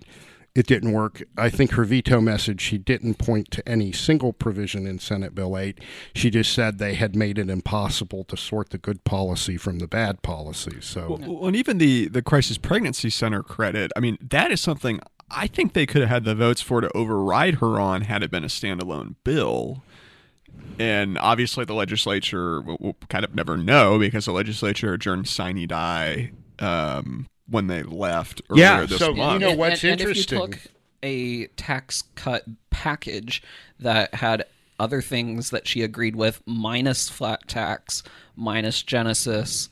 it 0.55 0.67
didn't 0.67 0.93
work. 0.93 1.23
I 1.37 1.49
think 1.49 1.73
her 1.73 1.85
veto 1.85 2.21
message, 2.21 2.61
she 2.61 2.77
didn't 2.77 3.15
point 3.15 3.51
to 3.53 3.69
any 3.69 3.93
single 3.93 4.33
provision 4.33 4.87
in 4.87 4.99
Senate 4.99 5.35
Bill 5.35 5.57
8. 5.57 5.79
She 6.15 6.29
just 6.29 6.53
said 6.53 6.79
they 6.79 6.95
had 6.95 7.15
made 7.15 7.39
it 7.39 7.49
impossible 7.49 8.25
to 8.25 8.37
sort 8.37 8.71
the 8.71 8.79
good 8.79 9.05
policy 9.05 9.57
from 9.57 9.79
the 9.79 9.87
bad 9.87 10.23
policy. 10.23 10.79
So, 10.81 11.19
Well, 11.21 11.47
and 11.47 11.57
even 11.57 11.79
the 11.79 12.09
the 12.09 12.23
crisis 12.23 12.59
pregnancy 12.59 13.11
center 13.11 13.43
credit. 13.43 13.93
I 13.97 14.01
mean, 14.01 14.19
that 14.21 14.51
is 14.51 14.61
something 14.61 15.01
I 15.31 15.47
think 15.47 15.73
they 15.73 15.87
could 15.87 16.01
have 16.01 16.11
had 16.11 16.25
the 16.25 16.35
votes 16.35 16.61
for 16.61 16.81
to 16.81 16.91
override 16.97 17.57
her 17.57 17.79
on 17.79 18.03
had 18.03 18.23
it 18.23 18.31
been 18.31 18.45
a 18.45 18.49
standalone 18.49 19.15
bill. 19.23 19.85
And 20.79 21.17
obviously, 21.19 21.65
the 21.65 21.75
legislature 21.75 22.61
will, 22.61 22.77
will 22.81 22.97
kind 23.09 23.25
of 23.25 23.35
never 23.35 23.57
know 23.57 23.99
because 23.99 24.25
the 24.25 24.33
legislature 24.33 24.93
adjourned 24.93 25.29
sine 25.29 25.67
die 25.69 26.33
um, 26.59 27.29
when 27.51 27.67
they 27.67 27.83
left. 27.83 28.41
Earlier 28.49 28.65
Yeah, 28.65 28.87
this 28.87 28.99
so, 28.99 29.11
you 29.11 29.39
know, 29.39 29.55
what's 29.55 29.83
and, 29.85 29.93
and 29.93 30.01
interesting- 30.01 30.39
if 30.39 30.49
you 30.49 30.49
took 30.49 30.73
a 31.03 31.47
tax 31.57 32.05
cut 32.15 32.45
package 32.71 33.43
that 33.79 34.15
had 34.15 34.45
other 34.79 35.03
things 35.03 35.51
that 35.51 35.69
she 35.69 35.83
agreed 35.83 36.17
with 36.17 36.43
minus 36.47 37.09
flat 37.09 37.47
tax 37.47 38.03
minus 38.37 38.83
genesis 38.83 39.69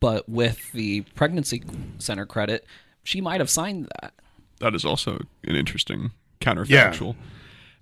but 0.00 0.28
with 0.28 0.72
the 0.72 1.02
pregnancy 1.14 1.62
center 1.98 2.26
credit 2.26 2.64
she 3.04 3.20
might 3.20 3.40
have 3.40 3.48
signed 3.50 3.88
that 4.00 4.12
that 4.60 4.74
is 4.74 4.84
also 4.84 5.20
an 5.44 5.56
interesting 5.56 6.12
counterfactual. 6.40 7.16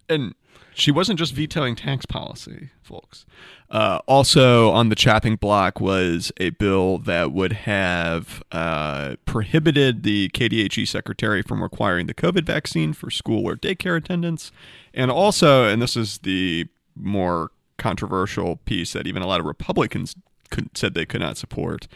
And 0.09 0.35
she 0.79 0.91
wasn't 0.91 1.19
just 1.19 1.33
vetoing 1.33 1.75
tax 1.75 2.07
policy, 2.07 2.71
folks. 2.83 3.27
Uh, 3.71 3.99
also 4.07 4.71
on 4.71 4.89
the 4.89 4.95
chopping 4.95 5.37
block 5.37 5.81
was 5.81 6.33
a 6.39 6.51
bill 6.51 6.99
that 6.99 7.33
would 7.33 7.53
have 7.53 8.43
uh, 8.53 9.17
prohibited 9.25 10.05
the 10.05 10.29
KDHE 10.31 10.87
secretary 10.87 11.43
from 11.43 11.63
requiring 11.63 12.07
the 12.07 12.15
COVID 12.15 12.45
vaccine 12.45 12.93
for 12.93 13.11
school 13.11 13.47
or 13.47 13.57
daycare 13.57 13.97
attendance. 13.97 14.53
And 14.95 15.11
also, 15.11 15.65
and 15.65 15.83
this 15.83 15.97
is 15.97 16.19
the 16.19 16.69
more 16.95 17.51
controversial 17.77 18.57
piece 18.65 18.93
that 18.93 19.07
even 19.07 19.23
a 19.23 19.27
lot 19.27 19.41
of 19.41 19.47
Republicans 19.47 20.15
could, 20.51 20.77
said 20.77 20.95
they 20.95 21.07
could 21.07 21.21
not 21.21 21.37
support, 21.37 21.89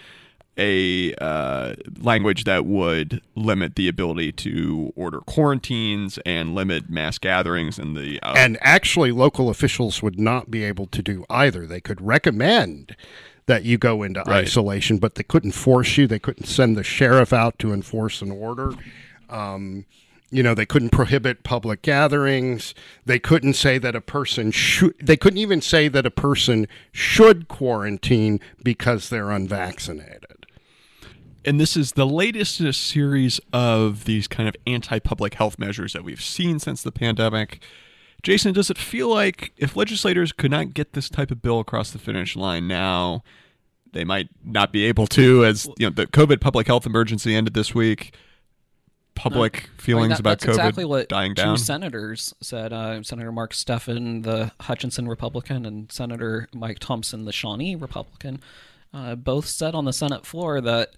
a 0.59 1.15
uh, 1.15 1.75
language 2.01 2.45
that 2.45 2.67
would 2.67 3.23
limit 3.35 3.75
the 3.77 3.88
ability 3.88 4.33
to 4.33 4.93
order 4.97 5.21
quarantines 5.21 6.19
and 6.27 6.55
limit 6.55 6.91
mass 6.91 7.19
gatherings 7.19 7.79
and 7.79 7.97
the 7.97 8.21
uh, 8.23 8.35
and 8.37 8.59
actually, 8.61 9.12
local 9.12 9.49
officials 9.49 10.03
would 10.03 10.19
not 10.19 10.51
be 10.51 10.62
able 10.62 10.87
to 10.87 11.03
do 11.03 11.25
either. 11.31 11.67
They 11.67 11.81
could 11.81 12.01
recommend 12.01 12.95
that 13.47 13.65
you 13.65 13.79
go 13.79 14.03
into 14.03 14.21
Right. 14.27 14.45
isolation, 14.45 14.99
but 14.99 15.15
they 15.17 15.23
couldn't 15.23 15.53
force 15.53 15.97
you. 15.97 16.07
They 16.07 16.19
couldn't 16.19 16.47
send 16.47 16.77
the 16.77 16.85
sheriff 16.85 17.33
out 17.33 17.59
to 17.61 17.73
enforce 17.73 18.23
an 18.23 18.31
order. 18.31 18.73
Um, 19.29 19.85
you 20.31 20.43
know, 20.43 20.55
they 20.55 20.65
couldn't 20.65 20.91
prohibit 20.91 21.43
public 21.43 21.83
gatherings. 21.83 22.75
They 23.05 23.19
couldn't 23.19 23.53
say 23.55 23.77
that 23.79 23.95
a 23.95 24.01
person 24.01 24.51
should. 24.51 24.95
They 24.99 25.17
couldn't 25.17 25.38
even 25.38 25.61
say 25.61 25.88
that 25.88 26.07
a 26.07 26.11
person 26.11 26.69
should 26.91 27.49
quarantine 27.49 28.41
because 28.62 29.09
they're 29.11 29.31
unvaccinated. 29.31 30.32
And 31.45 31.61
this 31.61 31.77
is 31.77 31.93
the 31.93 32.07
latest 32.07 32.61
in 32.61 32.67
a 32.67 32.73
series 32.73 33.41
of 33.53 34.05
these 34.05 34.29
kind 34.29 34.49
of 34.49 34.57
anti-public 34.67 35.35
health 35.35 35.59
measures 35.59 35.93
that 35.93 36.05
we've 36.05 36.23
seen 36.23 36.59
since 36.59 36.83
the 36.83 36.93
pandemic. 36.93 37.61
Jason, 38.23 38.53
does 38.53 38.71
it 38.71 38.79
feel 38.79 39.09
like 39.09 39.53
if 39.57 39.77
legislators 39.77 40.31
could 40.33 40.51
not 40.51 40.75
get 40.75 40.93
this 40.93 41.09
type 41.11 41.31
of 41.31 41.43
bill 41.43 41.59
across 41.59 41.91
the 41.91 41.99
finish 41.99 42.37
line 42.37 42.69
now, 42.69 43.25
they 43.93 44.05
might 44.05 44.29
not 44.45 44.73
be 44.73 44.85
able 44.85 45.07
to 45.09 45.45
as 45.45 45.69
you 45.79 45.87
know 45.87 45.91
the 45.91 46.07
COVID 46.07 46.41
public 46.41 46.67
health 46.67 46.87
emergency 46.87 47.35
ended 47.35 47.55
this 47.55 47.75
week? 47.75 48.15
Public 49.15 49.57
I 49.57 49.67
mean, 49.67 49.77
feelings 49.79 50.09
that- 50.13 50.21
about 50.21 50.31
that's 50.39 50.45
COVID 50.47 50.51
exactly 50.51 50.85
what 50.87 51.09
dying 51.09 51.35
down. 51.35 51.57
two 51.57 51.63
senators 51.63 52.35
said. 52.41 52.73
Uh, 52.73 53.03
Senator 53.03 53.31
Mark 53.31 53.53
Steffen, 53.53 54.23
the 54.23 54.53
Hutchinson 54.61 55.07
Republican, 55.09 55.67
and 55.67 55.93
Senator 55.93 56.49
Mike 56.55 56.79
Thompson, 56.79 57.27
the 57.27 57.33
Shawnee 57.33 57.75
Republican, 57.75 58.41
uh, 58.95 59.15
both 59.17 59.47
said 59.47 59.75
on 59.75 59.85
the 59.85 59.93
Senate 59.93 60.25
floor 60.25 60.61
that 60.63 60.95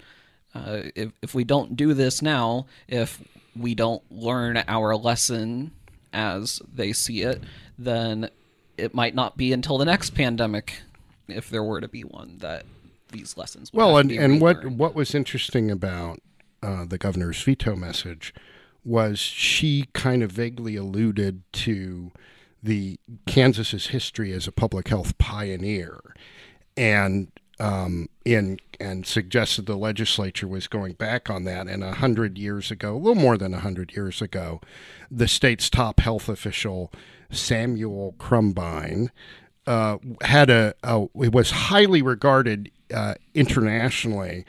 uh, 0.55 0.83
if 0.95 1.12
if 1.23 1.35
we 1.35 1.45
don't 1.45 1.77
do 1.77 1.95
this 1.95 2.23
now, 2.23 2.67
if 2.88 3.23
we 3.57 3.75
don't 3.75 4.03
learn 4.11 4.62
our 4.69 4.97
lesson 4.97 5.73
as 6.12 6.61
they 6.73 6.93
see 6.93 7.23
it, 7.23 7.43
then 7.79 8.31
it 8.77 8.95
might 8.95 9.14
not 9.14 9.37
be 9.37 9.53
until 9.53 9.79
the 9.79 9.85
next 9.85 10.11
pandemic, 10.11 10.83
if 11.29 11.51
there 11.51 11.62
were 11.62 11.81
to 11.81 11.88
be 11.88 12.03
one, 12.03 12.38
that 12.38 12.64
these 13.11 13.37
lessons. 13.37 13.73
Would 13.73 13.79
Well, 13.79 13.97
and, 13.99 14.11
and 14.11 14.40
what 14.40 14.64
what 14.67 14.95
was 14.95 15.14
interesting 15.14 15.71
about 15.71 16.21
uh, 16.62 16.85
the 16.85 16.99
governor's 16.99 17.43
veto 17.43 17.75
message 17.77 18.35
was 18.85 19.19
she 19.19 19.87
kind 19.93 20.23
of 20.23 20.31
vaguely 20.31 20.77
alluded 20.77 21.43
to 21.53 22.12
the 22.62 22.99
Kansas's 23.27 23.88
history 23.88 24.33
as 24.33 24.47
a 24.47 24.53
public 24.53 24.88
health 24.88 25.17
pioneer, 25.19 26.01
and 26.77 27.31
um, 27.61 28.09
in 28.25 28.59
and 28.81 29.07
suggested 29.07 29.67
the 29.67 29.77
legislature 29.77 30.49
was 30.49 30.67
going 30.67 30.95
back 30.95 31.31
on 31.31 31.45
that. 31.45 31.69
And 31.69 31.85
a 31.85 31.95
hundred 31.95 32.38
years 32.38 32.71
ago, 32.71 32.95
a 32.95 32.99
little 32.99 33.14
more 33.14 33.38
than 33.38 33.55
a 33.55 33.61
hundred 33.61 33.95
years 33.95 34.21
ago, 34.21 34.61
the 35.11 35.29
state's 35.29 35.71
top 35.71 36.01
health 36.01 36.29
official 36.29 36.93
Samuel 37.31 38.14
Crumbine 38.19 39.11
uh, 39.67 39.99
had 40.23 40.51
a, 40.51 40.75
a 40.83 41.07
was 41.14 41.51
highly 41.51 42.03
regarded 42.03 42.71
uh, 42.93 43.14
internationally 43.35 44.45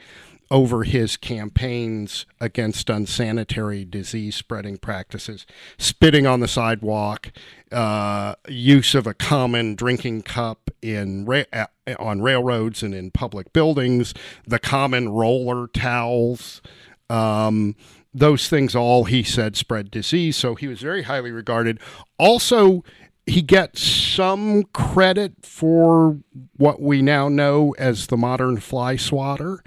over 0.50 0.84
his 0.84 1.16
campaigns 1.16 2.24
against 2.40 2.88
unsanitary 2.88 3.84
disease 3.84 4.36
spreading 4.36 4.76
practices, 4.76 5.44
spitting 5.76 6.26
on 6.26 6.40
the 6.40 6.46
sidewalk, 6.46 7.32
uh, 7.72 8.34
use 8.48 8.94
of 8.94 9.06
a 9.06 9.14
common 9.14 9.74
drinking 9.74 10.22
cup 10.22 10.65
in 10.82 11.24
ra- 11.24 11.44
uh, 11.52 11.66
on 11.98 12.22
railroads 12.22 12.82
and 12.82 12.94
in 12.94 13.10
public 13.10 13.52
buildings, 13.52 14.14
the 14.46 14.58
common 14.58 15.08
roller 15.08 15.68
towels. 15.68 16.62
Um, 17.08 17.76
those 18.12 18.48
things 18.48 18.74
all 18.74 19.04
he 19.04 19.22
said 19.22 19.56
spread 19.56 19.90
disease, 19.90 20.36
so 20.36 20.54
he 20.54 20.66
was 20.66 20.80
very 20.80 21.02
highly 21.02 21.30
regarded. 21.30 21.78
Also, 22.18 22.82
he 23.26 23.42
gets 23.42 23.82
some 23.82 24.62
credit 24.72 25.34
for 25.42 26.18
what 26.56 26.80
we 26.80 27.02
now 27.02 27.28
know 27.28 27.74
as 27.78 28.06
the 28.06 28.16
modern 28.16 28.58
fly 28.58 28.96
swatter. 28.96 29.62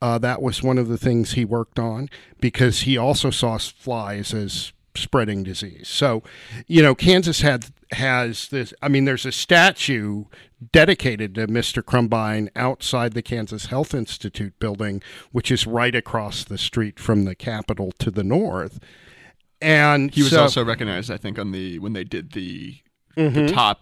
Uh, 0.00 0.18
that 0.18 0.42
was 0.42 0.62
one 0.62 0.78
of 0.78 0.88
the 0.88 0.98
things 0.98 1.32
he 1.32 1.44
worked 1.44 1.78
on 1.78 2.08
because 2.40 2.80
he 2.80 2.96
also 2.96 3.30
saw 3.30 3.56
flies 3.58 4.34
as 4.34 4.72
spreading 4.96 5.42
disease. 5.42 5.88
So, 5.88 6.22
you 6.66 6.82
know, 6.82 6.94
Kansas 6.94 7.42
had 7.42 7.66
has 7.92 8.48
this. 8.48 8.72
I 8.82 8.88
mean, 8.88 9.04
there's 9.04 9.26
a 9.26 9.32
statue 9.32 10.24
dedicated 10.72 11.34
to 11.34 11.46
Mr. 11.46 11.84
Crumbine 11.84 12.48
outside 12.56 13.12
the 13.14 13.22
Kansas 13.22 13.66
Health 13.66 13.94
Institute 13.94 14.58
building, 14.58 15.02
which 15.32 15.50
is 15.50 15.66
right 15.66 15.94
across 15.94 16.44
the 16.44 16.58
street 16.58 16.98
from 17.00 17.24
the 17.24 17.34
Capitol 17.34 17.92
to 17.98 18.10
the 18.10 18.24
north. 18.24 18.78
And 19.60 20.12
He 20.14 20.22
was 20.22 20.30
so- 20.32 20.42
also 20.42 20.64
recognized, 20.64 21.10
I 21.10 21.16
think, 21.16 21.38
on 21.38 21.52
the 21.52 21.78
when 21.78 21.92
they 21.92 22.04
did 22.04 22.32
the 22.32 22.76
Mm-hmm. 23.16 23.46
the 23.46 23.52
top 23.52 23.80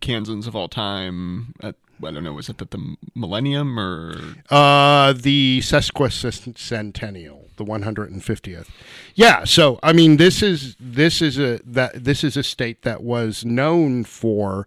Kansans 0.00 0.46
of 0.46 0.56
all 0.56 0.68
time. 0.68 1.52
At, 1.62 1.74
I 2.02 2.10
don't 2.12 2.24
know, 2.24 2.32
was 2.32 2.48
it 2.48 2.62
at 2.62 2.70
the 2.70 2.96
Millennium 3.14 3.78
or 3.78 4.14
Uh, 4.48 5.12
the 5.12 5.60
sesquicentennial, 5.62 7.39
the 7.60 7.70
150th. 7.70 8.68
Yeah, 9.14 9.44
so 9.44 9.78
I 9.82 9.92
mean, 9.92 10.16
this 10.16 10.42
is 10.42 10.76
this 10.80 11.20
is 11.20 11.38
a 11.38 11.60
that 11.64 12.04
this 12.04 12.24
is 12.24 12.36
a 12.36 12.42
state 12.42 12.82
that 12.82 13.02
was 13.02 13.44
known 13.44 14.04
for 14.04 14.66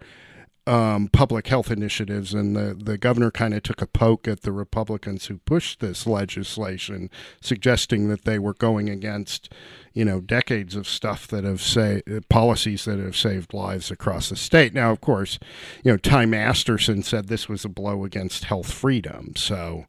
um, 0.66 1.10
public 1.10 1.48
health 1.48 1.70
initiatives, 1.72 2.34
and 2.34 2.56
the 2.56 2.74
the 2.74 2.98
governor 2.98 3.32
kind 3.32 3.54
of 3.54 3.64
took 3.64 3.82
a 3.82 3.88
poke 3.88 4.28
at 4.28 4.42
the 4.42 4.52
Republicans 4.52 5.26
who 5.26 5.40
pushed 5.40 5.80
this 5.80 6.08
legislation, 6.08 7.10
suggesting 7.42 8.08
that 8.10 8.24
they 8.24 8.40
were 8.40 8.54
going 8.54 8.90
against. 8.90 9.52
You 9.96 10.06
know, 10.06 10.22
decades 10.22 10.76
of 10.76 10.88
stuff 10.88 11.28
that 11.28 11.44
have 11.44 11.62
say 11.62 12.02
policies 12.28 12.86
that 12.86 12.98
have 12.98 13.16
saved 13.16 13.54
lives 13.54 13.92
across 13.92 14.30
the 14.30 14.36
state. 14.36 14.74
Now, 14.74 14.92
of 14.92 15.02
course, 15.02 15.38
you 15.84 15.92
know, 15.92 15.98
Ty 15.98 16.26
Masterson 16.26 17.04
said 17.04 17.28
this 17.28 17.48
was 17.48 17.64
a 17.64 17.70
blow 17.70 18.04
against 18.04 18.46
health 18.46 18.72
freedom. 18.74 19.36
So, 19.36 19.86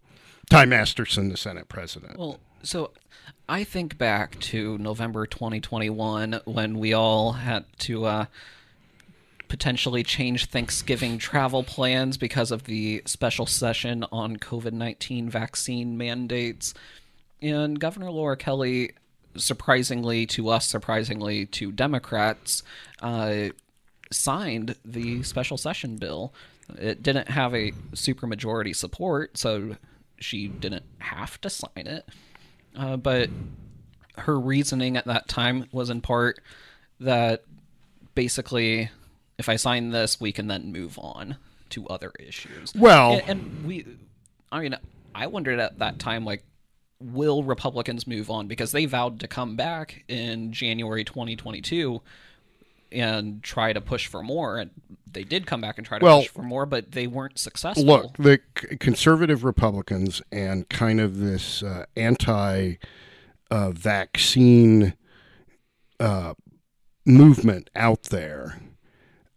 Ty 0.50 0.66
Masterson, 0.66 1.30
the 1.30 1.38
Senate 1.38 1.70
president. 1.70 2.18
Well, 2.18 2.38
so 2.64 2.90
I 3.48 3.64
think 3.64 3.98
back 3.98 4.38
to 4.40 4.78
November 4.78 5.26
2021 5.26 6.40
when 6.44 6.78
we 6.78 6.92
all 6.92 7.32
had 7.32 7.64
to 7.80 8.06
uh, 8.06 8.26
potentially 9.48 10.02
change 10.02 10.46
Thanksgiving 10.46 11.18
travel 11.18 11.62
plans 11.62 12.16
because 12.16 12.50
of 12.50 12.64
the 12.64 13.02
special 13.04 13.46
session 13.46 14.04
on 14.10 14.38
COVID 14.38 14.72
19 14.72 15.28
vaccine 15.28 15.96
mandates. 15.98 16.74
And 17.42 17.78
Governor 17.78 18.10
Laura 18.10 18.36
Kelly, 18.36 18.92
surprisingly 19.36 20.26
to 20.28 20.48
us, 20.48 20.66
surprisingly 20.66 21.46
to 21.46 21.70
Democrats, 21.70 22.62
uh, 23.02 23.48
signed 24.10 24.76
the 24.84 25.22
special 25.22 25.58
session 25.58 25.98
bill. 25.98 26.32
It 26.78 27.02
didn't 27.02 27.28
have 27.28 27.54
a 27.54 27.72
supermajority 27.92 28.74
support, 28.74 29.36
so 29.36 29.76
she 30.18 30.48
didn't 30.48 30.84
have 30.98 31.38
to 31.42 31.50
sign 31.50 31.86
it. 31.86 32.08
Uh, 32.76 32.96
but 32.96 33.30
her 34.18 34.38
reasoning 34.38 34.96
at 34.96 35.06
that 35.06 35.28
time 35.28 35.66
was 35.72 35.90
in 35.90 36.00
part 36.00 36.40
that 37.00 37.44
basically, 38.14 38.90
if 39.38 39.48
I 39.48 39.56
sign 39.56 39.90
this, 39.90 40.20
we 40.20 40.32
can 40.32 40.46
then 40.46 40.72
move 40.72 40.98
on 40.98 41.36
to 41.70 41.86
other 41.88 42.12
issues. 42.18 42.72
Well- 42.74 43.14
and, 43.14 43.28
and 43.28 43.64
we, 43.66 43.86
I 44.52 44.60
mean, 44.60 44.76
I 45.14 45.26
wondered 45.26 45.58
at 45.58 45.78
that 45.78 45.98
time, 45.98 46.24
like, 46.24 46.42
will 47.00 47.42
Republicans 47.42 48.06
move 48.06 48.30
on 48.30 48.46
because 48.46 48.72
they 48.72 48.86
vowed 48.86 49.20
to 49.20 49.28
come 49.28 49.56
back 49.56 50.04
in 50.08 50.52
January 50.52 51.04
2022 51.04 52.00
and 52.92 53.42
try 53.42 53.72
to 53.72 53.80
push 53.80 54.06
for 54.06 54.22
more, 54.22 54.58
and 54.58 54.70
they 55.14 55.24
did 55.24 55.46
come 55.46 55.60
back 55.60 55.78
and 55.78 55.86
try 55.86 55.98
to 55.98 56.04
Well, 56.04 56.20
push 56.20 56.28
for 56.28 56.42
more, 56.42 56.66
but 56.66 56.92
they 56.92 57.06
weren't 57.06 57.38
successful. 57.38 57.84
Look, 57.84 58.16
the 58.16 58.40
c- 58.58 58.76
conservative 58.76 59.44
Republicans 59.44 60.20
and 60.30 60.68
kind 60.68 61.00
of 61.00 61.18
this 61.18 61.62
uh, 61.62 61.86
anti 61.96 62.74
uh, 63.50 63.70
vaccine 63.70 64.94
uh, 66.00 66.34
movement 67.06 67.70
out 67.74 68.04
there, 68.04 68.60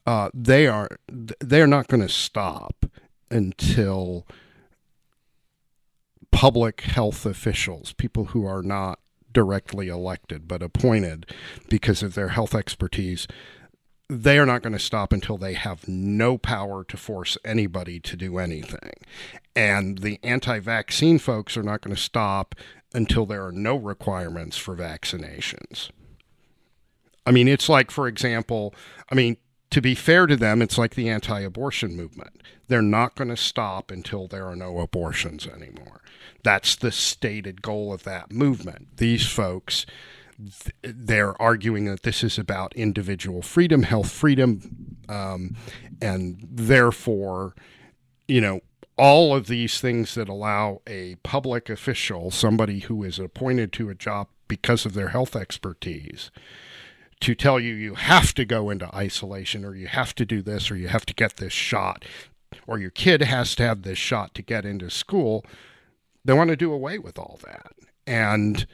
uh, 0.05 0.29
they 0.33 0.67
are 0.67 0.89
they're 1.07 1.67
not 1.67 1.87
going 1.87 2.01
to 2.01 2.09
stop 2.09 2.85
until 3.29 4.25
public 6.31 6.81
health 6.81 7.25
officials, 7.25 7.93
people 7.93 8.25
who 8.25 8.45
are 8.45 8.61
not 8.61 8.99
directly 9.33 9.87
elected 9.87 10.47
but 10.47 10.63
appointed 10.63 11.25
because 11.69 12.01
of 12.01 12.15
their 12.15 12.29
health 12.29 12.55
expertise, 12.55 13.27
they 14.09 14.39
are 14.39 14.45
not 14.45 14.61
going 14.61 14.73
to 14.73 14.79
stop 14.79 15.11
until 15.11 15.37
they 15.37 15.53
have 15.53 15.87
no 15.87 16.37
power 16.37 16.83
to 16.85 16.97
force 16.97 17.37
anybody 17.43 17.99
to 17.99 18.15
do 18.15 18.37
anything. 18.37 18.93
And 19.55 19.99
the 19.99 20.19
anti 20.23 20.59
vaccine 20.59 21.19
folks 21.19 21.57
are 21.57 21.63
not 21.63 21.81
going 21.81 21.95
to 21.95 22.01
stop 22.01 22.55
until 22.93 23.25
there 23.25 23.45
are 23.45 23.51
no 23.51 23.75
requirements 23.75 24.55
for 24.57 24.75
vaccinations. 24.75 25.89
I 27.25 27.31
mean, 27.31 27.49
it's 27.49 27.67
like, 27.67 27.91
for 27.91 28.07
example, 28.07 28.73
I 29.11 29.15
mean, 29.15 29.35
to 29.71 29.81
be 29.81 29.95
fair 29.95 30.27
to 30.27 30.37
them, 30.37 30.61
it's 30.61 30.77
like 30.77 30.95
the 30.95 31.09
anti 31.09 31.41
abortion 31.41 31.95
movement. 31.97 32.41
They're 32.69 32.81
not 32.81 33.15
going 33.15 33.29
to 33.29 33.37
stop 33.37 33.91
until 33.91 34.27
there 34.27 34.45
are 34.45 34.55
no 34.55 34.79
abortions 34.79 35.45
anymore. 35.45 36.01
That's 36.43 36.75
the 36.77 36.91
stated 36.91 37.61
goal 37.61 37.91
of 37.91 38.03
that 38.03 38.31
movement. 38.31 38.97
These 38.97 39.27
folks, 39.27 39.85
they're 40.83 41.39
arguing 41.41 41.85
that 41.85 42.03
this 42.03 42.23
is 42.23 42.37
about 42.37 42.75
individual 42.75 43.41
freedom, 43.41 43.83
health 43.83 44.11
freedom, 44.11 44.97
um, 45.09 45.55
and 46.01 46.37
therefore, 46.51 47.55
you 48.27 48.41
know, 48.41 48.61
all 48.97 49.35
of 49.35 49.47
these 49.47 49.79
things 49.79 50.15
that 50.15 50.29
allow 50.29 50.81
a 50.87 51.15
public 51.23 51.69
official, 51.69 52.31
somebody 52.31 52.79
who 52.79 53.03
is 53.03 53.19
appointed 53.19 53.71
to 53.73 53.89
a 53.89 53.95
job 53.95 54.27
because 54.47 54.85
of 54.85 54.93
their 54.93 55.09
health 55.09 55.35
expertise, 55.35 56.31
to 57.19 57.35
tell 57.35 57.59
you 57.59 57.73
you 57.73 57.95
have 57.95 58.33
to 58.35 58.45
go 58.45 58.69
into 58.69 58.93
isolation 58.95 59.65
or 59.65 59.75
you 59.75 59.87
have 59.87 60.13
to 60.15 60.25
do 60.25 60.41
this 60.41 60.69
or 60.71 60.75
you 60.75 60.87
have 60.87 61.05
to 61.05 61.13
get 61.13 61.37
this 61.37 61.53
shot 61.53 62.05
or 62.67 62.79
your 62.79 62.91
kid 62.91 63.21
has 63.21 63.55
to 63.55 63.63
have 63.63 63.81
this 63.81 63.97
shot 63.97 64.33
to 64.35 64.41
get 64.41 64.65
into 64.65 64.89
school 64.89 65.43
They 66.25 66.33
want 66.33 66.49
to 66.49 66.55
do 66.55 66.71
away 66.73 66.99
with 66.99 67.17
all 67.17 67.39
that. 67.45 67.73
And 68.05 68.67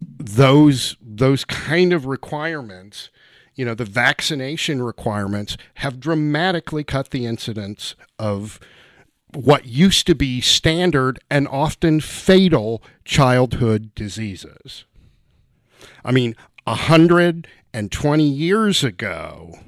those 0.00 0.96
those 1.00 1.44
kind 1.44 1.92
of 1.92 2.06
requirements, 2.06 3.10
you 3.54 3.64
know, 3.64 3.74
the 3.74 3.84
vaccination 3.84 4.82
requirements 4.82 5.56
have 5.76 6.00
dramatically 6.00 6.84
cut 6.84 7.10
the 7.10 7.26
incidence 7.26 7.94
of 8.18 8.60
what 9.32 9.66
used 9.66 10.06
to 10.06 10.14
be 10.14 10.40
standard 10.40 11.18
and 11.30 11.48
often 11.48 12.00
fatal 12.00 12.82
childhood 13.04 13.94
diseases. 13.94 14.84
I 16.04 16.12
mean, 16.12 16.36
120 16.64 18.24
years 18.24 18.84
ago, 18.84 19.58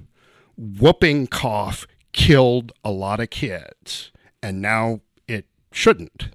whooping 0.57 1.27
cough 1.29 1.87
killed 2.13 2.73
a 2.85 2.91
lot 2.91 3.21
of 3.21 3.31
kids, 3.31 4.11
and 4.43 4.63
now 4.63 5.01
it 5.27 5.47
shouldn't. 5.71 6.29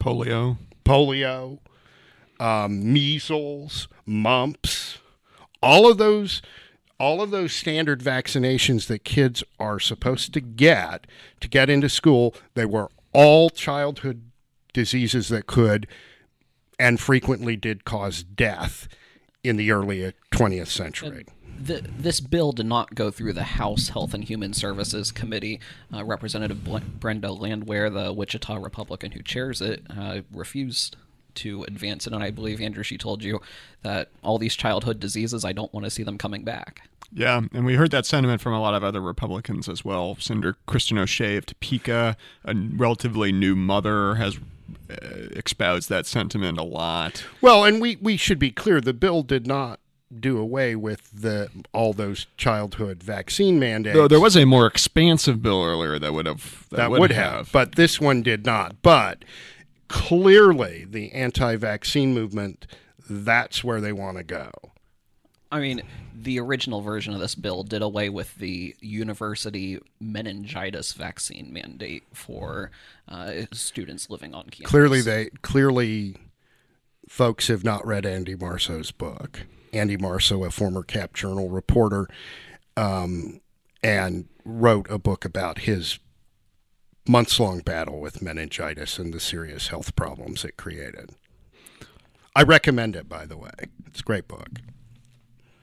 Polio. 0.00 0.58
Polio, 0.84 1.58
um, 2.40 2.92
measles, 2.92 3.88
mumps, 4.04 4.98
all 5.62 5.90
of 5.90 5.98
those 5.98 6.42
all 6.98 7.20
of 7.20 7.30
those 7.30 7.52
standard 7.52 8.00
vaccinations 8.00 8.86
that 8.86 9.04
kids 9.04 9.44
are 9.60 9.78
supposed 9.78 10.32
to 10.32 10.40
get 10.40 11.06
to 11.40 11.48
get 11.48 11.68
into 11.68 11.88
school, 11.90 12.34
they 12.54 12.64
were 12.64 12.90
all 13.12 13.50
childhood 13.50 14.30
diseases 14.72 15.28
that 15.28 15.46
could 15.46 15.86
and 16.78 17.00
frequently 17.00 17.56
did 17.56 17.84
cause 17.84 18.22
death 18.22 18.88
in 19.42 19.56
the 19.56 19.70
early 19.70 20.12
20th 20.32 20.68
century. 20.68 21.26
The, 21.58 21.82
this 21.98 22.20
bill 22.20 22.52
did 22.52 22.66
not 22.66 22.94
go 22.94 23.10
through 23.10 23.32
the 23.32 23.42
House 23.42 23.88
Health 23.88 24.12
and 24.12 24.24
Human 24.24 24.52
Services 24.52 25.10
Committee. 25.10 25.60
Uh, 25.92 26.04
Representative 26.04 26.62
Brenda 27.00 27.32
Landwehr, 27.32 27.88
the 27.88 28.12
Wichita 28.12 28.56
Republican 28.56 29.12
who 29.12 29.22
chairs 29.22 29.62
it, 29.62 29.82
uh, 29.88 30.20
refused 30.30 30.96
to 31.36 31.64
advance 31.64 32.06
it. 32.06 32.12
And 32.12 32.22
I 32.22 32.30
believe, 32.30 32.60
Andrew, 32.60 32.82
she 32.82 32.98
told 32.98 33.22
you 33.22 33.40
that 33.82 34.08
all 34.22 34.38
these 34.38 34.54
childhood 34.54 35.00
diseases, 35.00 35.44
I 35.44 35.52
don't 35.52 35.72
want 35.72 35.84
to 35.84 35.90
see 35.90 36.02
them 36.02 36.18
coming 36.18 36.44
back. 36.44 36.88
Yeah, 37.12 37.42
and 37.52 37.64
we 37.64 37.76
heard 37.76 37.92
that 37.92 38.04
sentiment 38.04 38.40
from 38.40 38.52
a 38.52 38.60
lot 38.60 38.74
of 38.74 38.82
other 38.82 39.00
Republicans 39.00 39.68
as 39.68 39.84
well. 39.84 40.16
Senator 40.18 40.56
Kristen 40.66 40.98
O'Shea 40.98 41.36
of 41.36 41.46
Topeka, 41.46 42.16
a 42.44 42.54
relatively 42.54 43.30
new 43.32 43.54
mother, 43.54 44.16
has 44.16 44.38
uh, 44.90 44.96
espoused 45.36 45.88
that 45.88 46.06
sentiment 46.06 46.58
a 46.58 46.64
lot. 46.64 47.24
Well, 47.40 47.64
and 47.64 47.80
we, 47.80 47.96
we 47.96 48.16
should 48.16 48.38
be 48.38 48.50
clear 48.50 48.80
the 48.80 48.92
bill 48.92 49.22
did 49.22 49.46
not 49.46 49.78
do 50.20 50.38
away 50.38 50.76
with 50.76 51.10
the 51.12 51.50
all 51.72 51.92
those 51.92 52.26
childhood 52.36 53.02
vaccine 53.02 53.58
mandates. 53.58 53.96
Though 53.96 54.08
there 54.08 54.20
was 54.20 54.36
a 54.36 54.44
more 54.44 54.66
expansive 54.66 55.42
bill 55.42 55.64
earlier 55.64 55.98
that 55.98 56.12
would 56.12 56.26
have 56.26 56.66
that, 56.70 56.76
that 56.76 56.90
would, 56.90 57.12
have, 57.12 57.50
but 57.52 57.74
this 57.74 58.00
one 58.00 58.22
did 58.22 58.46
not. 58.46 58.82
But 58.82 59.24
clearly, 59.88 60.86
the 60.88 61.12
anti-vaccine 61.12 62.14
movement 62.14 62.66
that's 63.08 63.62
where 63.62 63.80
they 63.80 63.92
want 63.92 64.16
to 64.18 64.24
go. 64.24 64.50
I 65.52 65.60
mean, 65.60 65.82
the 66.14 66.40
original 66.40 66.80
version 66.80 67.14
of 67.14 67.20
this 67.20 67.34
bill 67.34 67.62
did 67.62 67.82
away 67.82 68.08
with 68.08 68.34
the 68.36 68.74
university 68.80 69.78
meningitis 70.00 70.92
vaccine 70.92 71.52
mandate 71.52 72.02
for 72.12 72.70
uh, 73.08 73.42
students 73.52 74.10
living 74.10 74.34
on 74.34 74.44
campus. 74.44 74.66
Clearly, 74.66 75.00
they 75.00 75.30
clearly 75.42 76.16
folks 77.08 77.46
have 77.48 77.62
not 77.62 77.86
read 77.86 78.04
Andy 78.04 78.34
Marso's 78.34 78.90
book. 78.90 79.46
Andy 79.72 79.96
Marceau, 79.96 80.44
a 80.44 80.50
former 80.50 80.82
Cap 80.82 81.12
Journal 81.12 81.48
reporter, 81.48 82.08
um, 82.76 83.40
and 83.82 84.26
wrote 84.44 84.90
a 84.90 84.98
book 84.98 85.24
about 85.24 85.60
his 85.60 85.98
months 87.08 87.38
long 87.38 87.60
battle 87.60 88.00
with 88.00 88.22
meningitis 88.22 88.98
and 88.98 89.12
the 89.12 89.20
serious 89.20 89.68
health 89.68 89.94
problems 89.96 90.44
it 90.44 90.56
created. 90.56 91.10
I 92.34 92.42
recommend 92.42 92.96
it, 92.96 93.08
by 93.08 93.26
the 93.26 93.36
way. 93.36 93.52
It's 93.86 94.00
a 94.00 94.04
great 94.04 94.28
book. 94.28 94.48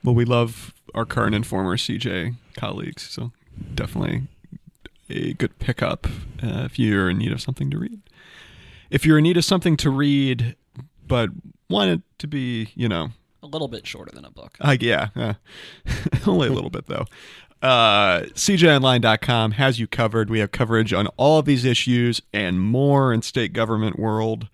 Well, 0.03 0.15
we 0.15 0.25
love 0.25 0.73
our 0.95 1.06
current 1.06 1.36
and 1.36 1.45
former 1.45 1.77
CJ 1.77 2.36
colleagues, 2.58 3.03
so 3.03 3.32
definitely 3.73 4.23
a 5.10 5.34
good 5.34 5.58
pickup 5.60 6.08
uh, 6.41 6.63
if 6.65 6.79
you're 6.79 7.10
in 7.10 7.19
need 7.19 7.32
of 7.32 7.41
something 7.41 7.69
to 7.71 7.77
read. 7.77 8.01
If 8.89 9.06
you're 9.06 9.17
in 9.17 9.23
need 9.23 9.38
of 9.38 9.45
something 9.45 9.77
to 9.77 9.89
read, 9.89 10.56
but 11.08 11.29
want 11.69 11.91
it 11.91 12.01
to 12.19 12.27
be, 12.27 12.69
you 12.75 12.89
know, 12.89 13.10
a 13.41 13.47
little 13.47 13.67
bit 13.67 13.86
shorter 13.86 14.12
than 14.12 14.25
a 14.25 14.32
book. 14.32 14.58
Uh, 14.62 14.77
yeah, 14.79 15.10
uh, 15.15 15.34
only 16.27 16.47
a 16.47 16.51
little 16.51 16.69
bit 16.69 16.88
though. 16.88 17.06
Uh, 17.63 18.23
CJOnline.com 18.34 19.52
has 19.52 19.80
you 19.80 19.88
covered. 19.88 20.30
We 20.30 20.39
have 20.39 20.52
coverage 20.52 20.91
on 20.91 21.08
all 21.15 21.39
of 21.39 21.45
these 21.45 21.63
issues 21.63 22.21
and 22.34 22.60
more 22.60 23.13
in 23.13 23.21
state 23.21 23.54
government 23.54 23.97
world. 23.97 24.49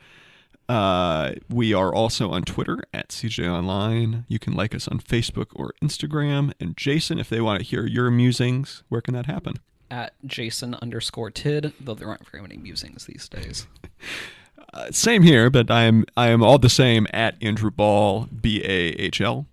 Uh, 0.70 1.34
we 1.50 1.74
are 1.74 1.92
also 1.92 2.30
on 2.30 2.44
Twitter 2.44 2.84
at 2.94 3.10
CJ 3.10 3.52
Online. 3.52 4.26
You 4.28 4.38
can 4.38 4.54
like 4.54 4.76
us 4.76 4.88
on 4.88 5.00
Facebook 5.00 5.48
or 5.56 5.74
Instagram. 5.84 6.54
And 6.60 6.78
Jason, 6.78 7.18
if 7.18 7.30
they 7.30 7.42
want 7.42 7.60
to 7.60 7.66
hear 7.66 7.88
your 7.88 8.12
musings, 8.12 8.84
where 8.90 9.02
can 9.02 9.16
that 9.16 9.26
happen? 9.26 9.56
At 9.90 10.14
Jason 10.24 10.76
underscore 10.76 11.32
Tidd, 11.32 11.74
though 11.82 11.96
there 11.96 12.08
aren't 12.08 12.30
very 12.30 12.44
many 12.44 12.58
musings 12.58 13.06
these 13.06 13.28
days. 13.28 13.68
Uh, 14.72 14.92
same 14.92 15.24
here, 15.24 15.50
but 15.50 15.72
I 15.72 15.86
am 15.86 16.06
I 16.16 16.28
am 16.28 16.44
all 16.44 16.60
the 16.60 16.70
same 16.70 17.08
at 17.12 17.36
Andrew 17.42 17.72
Bahl 17.72 18.28
B 18.28 18.62
A 18.64 18.90
H 19.02 19.20
L. 19.20 19.48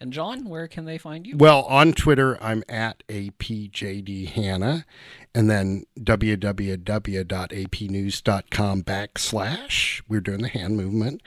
And 0.00 0.14
John, 0.14 0.48
where 0.48 0.66
can 0.66 0.86
they 0.86 0.96
find 0.96 1.26
you? 1.26 1.36
Well, 1.36 1.64
on 1.64 1.92
Twitter, 1.92 2.42
I'm 2.42 2.64
at 2.70 3.02
APJD 3.08 4.28
Hanna, 4.28 4.86
and 5.34 5.50
then 5.50 5.84
www.apnews.com 5.98 8.82
backslash, 8.82 10.02
we're 10.08 10.20
doing 10.20 10.40
the 10.40 10.48
hand 10.48 10.78
movement, 10.78 11.20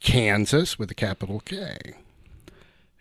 Kansas 0.00 0.80
with 0.80 0.90
a 0.90 0.94
capital 0.94 1.38
K. 1.40 1.78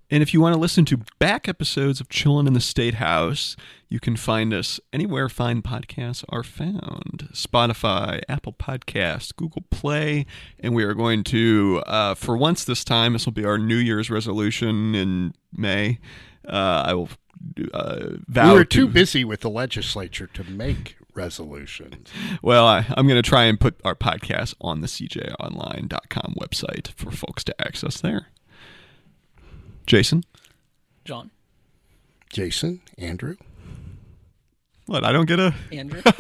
And 0.10 0.24
if 0.24 0.34
you 0.34 0.40
want 0.40 0.54
to 0.54 0.60
listen 0.60 0.86
to 0.86 1.02
back 1.20 1.50
episodes 1.50 2.00
of 2.00 2.08
Chillin' 2.08 2.48
in 2.48 2.54
the 2.54 2.62
State 2.62 2.94
House, 2.96 3.58
you 3.90 4.00
can 4.00 4.16
find 4.16 4.54
us 4.54 4.80
anywhere 4.94 5.28
fine 5.28 5.62
podcasts 5.62 6.24
are 6.30 6.44
found 6.44 7.28
Spotify, 7.34 8.22
Apple 8.30 8.54
Podcasts, 8.54 9.36
Google 9.36 9.64
Play. 9.70 10.26
And 10.60 10.74
we 10.74 10.84
are 10.86 10.94
going 10.94 11.24
to, 11.26 11.84
uh, 11.88 12.14
for 12.16 12.38
once 12.38 12.64
this 12.64 12.86
time, 12.86 13.14
this 13.14 13.26
will 13.26 13.34
be 13.34 13.44
our 13.46 13.58
New 13.58 13.76
Year's 13.76 14.10
resolution 14.10 14.96
in 14.96 15.34
May. 15.52 16.00
Uh, 16.48 16.84
I 16.88 16.94
will 16.94 17.10
uh, 17.74 18.12
vow. 18.28 18.54
We 18.54 18.60
were 18.60 18.66
to- 18.66 18.78
too 18.80 18.88
busy 18.88 19.26
with 19.26 19.42
the 19.42 19.50
legislature 19.50 20.28
to 20.28 20.44
make 20.46 20.96
resolutions. 21.14 22.08
Well, 22.42 22.66
I, 22.66 22.86
I'm 22.96 23.08
going 23.08 23.22
to 23.22 23.28
try 23.30 23.44
and 23.44 23.60
put 23.60 23.80
our 23.84 23.96
podcast 23.96 24.56
on 24.62 24.82
the 24.82 24.88
cjonline.com 24.88 26.36
website 26.40 26.94
for 26.94 27.12
folks 27.12 27.44
to 27.46 27.62
access 27.62 28.00
there. 28.00 28.28
Jason? 29.88 30.24
John, 31.06 31.32
Jason, 32.30 32.82
Andrew, 32.98 33.36
What? 34.86 35.04
I 35.04 35.12
don't 35.12 35.26
get 35.28 35.40
a. 35.40 35.56
Andrew. 35.72 36.02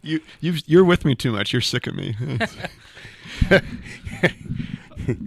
You 0.00 0.20
you 0.40 0.54
you're 0.66 0.84
with 0.84 1.04
me 1.04 1.14
too 1.14 1.30
much. 1.32 1.52
You're 1.52 1.60
sick 1.60 1.86
of 1.86 1.94
me. 1.94 2.14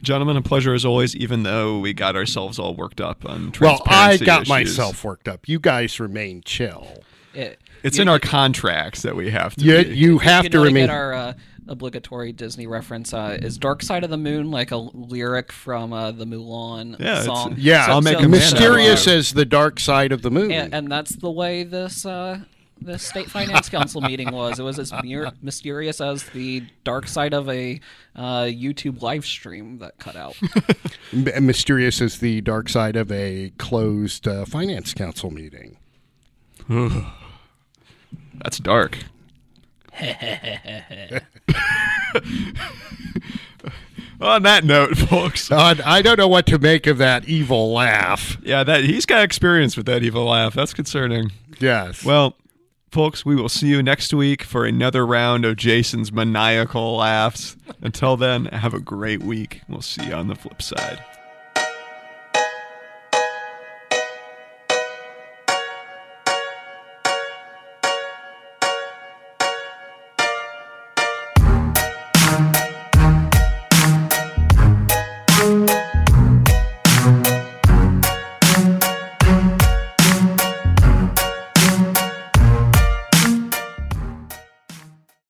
Gentlemen, 0.01 0.35
a 0.37 0.41
pleasure 0.41 0.73
as 0.73 0.83
always. 0.85 1.15
Even 1.15 1.43
though 1.43 1.77
we 1.79 1.93
got 1.93 2.15
ourselves 2.15 2.57
all 2.57 2.73
worked 2.73 2.99
up 2.99 3.23
on 3.25 3.51
Well, 3.61 3.81
I 3.85 4.17
got 4.17 4.43
issues. 4.43 4.49
myself 4.49 5.03
worked 5.03 5.27
up. 5.27 5.47
You 5.47 5.59
guys 5.59 5.99
remain 5.99 6.41
chill. 6.43 6.87
It, 7.35 7.59
It's 7.83 7.97
you- 7.97 8.03
in 8.03 8.07
our 8.07 8.17
contracts 8.19 9.03
that 9.03 9.15
we 9.15 9.29
have 9.29 9.55
to. 9.57 9.65
You, 9.65 9.83
be. 9.83 9.95
you 9.95 10.17
have 10.19 10.45
you 10.45 10.49
to 10.51 10.59
remain. 10.59 10.87
get 10.87 10.89
our 10.95 11.13
uh, 11.13 11.33
obligatory 11.67 12.31
Disney 12.31 12.67
reference. 12.67 13.13
Uh, 13.13 13.37
is 13.41 13.57
"Dark 13.57 13.81
Side 13.83 14.03
of 14.03 14.09
the 14.09 14.17
Moon" 14.17 14.51
like 14.51 14.71
a 14.71 14.77
lyric 14.77 15.51
from 15.51 15.93
uh, 15.93 16.11
the 16.11 16.25
Mulan 16.25 16.99
Yeah, 16.99 17.11
it's- 17.11 17.25
song? 17.25 17.55
yeah, 17.57 17.85
I'll 17.87 18.01
make 18.01 18.19
a 18.21 18.27
mysterious 18.27 19.01
out 19.01 19.07
of 19.07 19.13
it. 19.13 19.17
as 19.17 19.31
the 19.33 19.45
dark 19.45 19.79
side 19.79 20.11
of 20.11 20.21
the 20.21 20.31
moon. 20.31 20.51
and, 20.51 20.73
and 20.73 20.91
that's 20.91 21.15
the 21.15 21.31
way 21.31 21.63
this 21.63 22.05
uh, 22.05 22.39
this 22.79 23.01
state 23.01 23.29
finance 23.29 23.69
council 23.69 24.01
meeting 24.01 24.31
was. 24.31 24.59
It 24.59 24.63
was 24.63 24.77
as 24.77 24.93
mir- 25.03 25.31
mysterious 25.41 25.99
as 25.99 26.23
the 26.29 26.63
dark 26.83 27.07
side 27.07 27.33
of 27.33 27.49
a 27.49 27.79
uh, 28.15 28.43
YouTube 28.43 29.01
live 29.01 29.25
stream 29.25 29.79
that 29.79 29.97
cut 29.97 30.15
out. 30.15 30.35
Mysterious 31.41 32.01
as 32.01 32.19
the 32.19 32.41
dark 32.41 32.69
side 32.69 32.95
of 32.95 33.11
a 33.11 33.51
closed 33.57 34.27
uh, 34.27 34.45
finance 34.45 34.93
council 34.93 35.31
meeting. 35.31 35.77
That's 38.35 38.59
dark. 38.59 38.99
On 44.19 44.41
that 44.43 44.63
note, 44.63 44.97
folks. 44.97 45.51
Uh, 45.57 45.75
I 45.85 46.01
don't 46.01 46.17
know 46.17 46.27
what 46.27 46.45
to 46.47 46.59
make 46.59 46.87
of 46.87 46.97
that 46.99 47.27
evil 47.27 47.71
laugh. 47.71 48.37
Yeah, 48.43 48.63
that 48.63 48.83
he's 48.83 49.05
got 49.05 49.23
experience 49.23 49.75
with 49.77 49.85
that 49.87 50.03
evil 50.03 50.25
laugh. 50.25 50.53
That's 50.53 50.73
concerning. 50.73 51.31
Yes. 51.59 52.03
Well, 52.03 52.35
folks, 52.91 53.25
we 53.25 53.35
will 53.35 53.49
see 53.49 53.67
you 53.67 53.81
next 53.81 54.13
week 54.13 54.43
for 54.43 54.65
another 54.65 55.05
round 55.05 55.45
of 55.45 55.55
Jason's 55.55 56.11
maniacal 56.11 56.97
laughs. 56.97 57.55
Until 57.81 58.17
then, 58.17 58.45
have 58.45 58.73
a 58.73 58.79
great 58.79 59.23
week. 59.23 59.61
We'll 59.67 59.81
see 59.81 60.05
you 60.07 60.13
on 60.13 60.27
the 60.27 60.35
flip 60.35 60.61
side. 60.61 61.03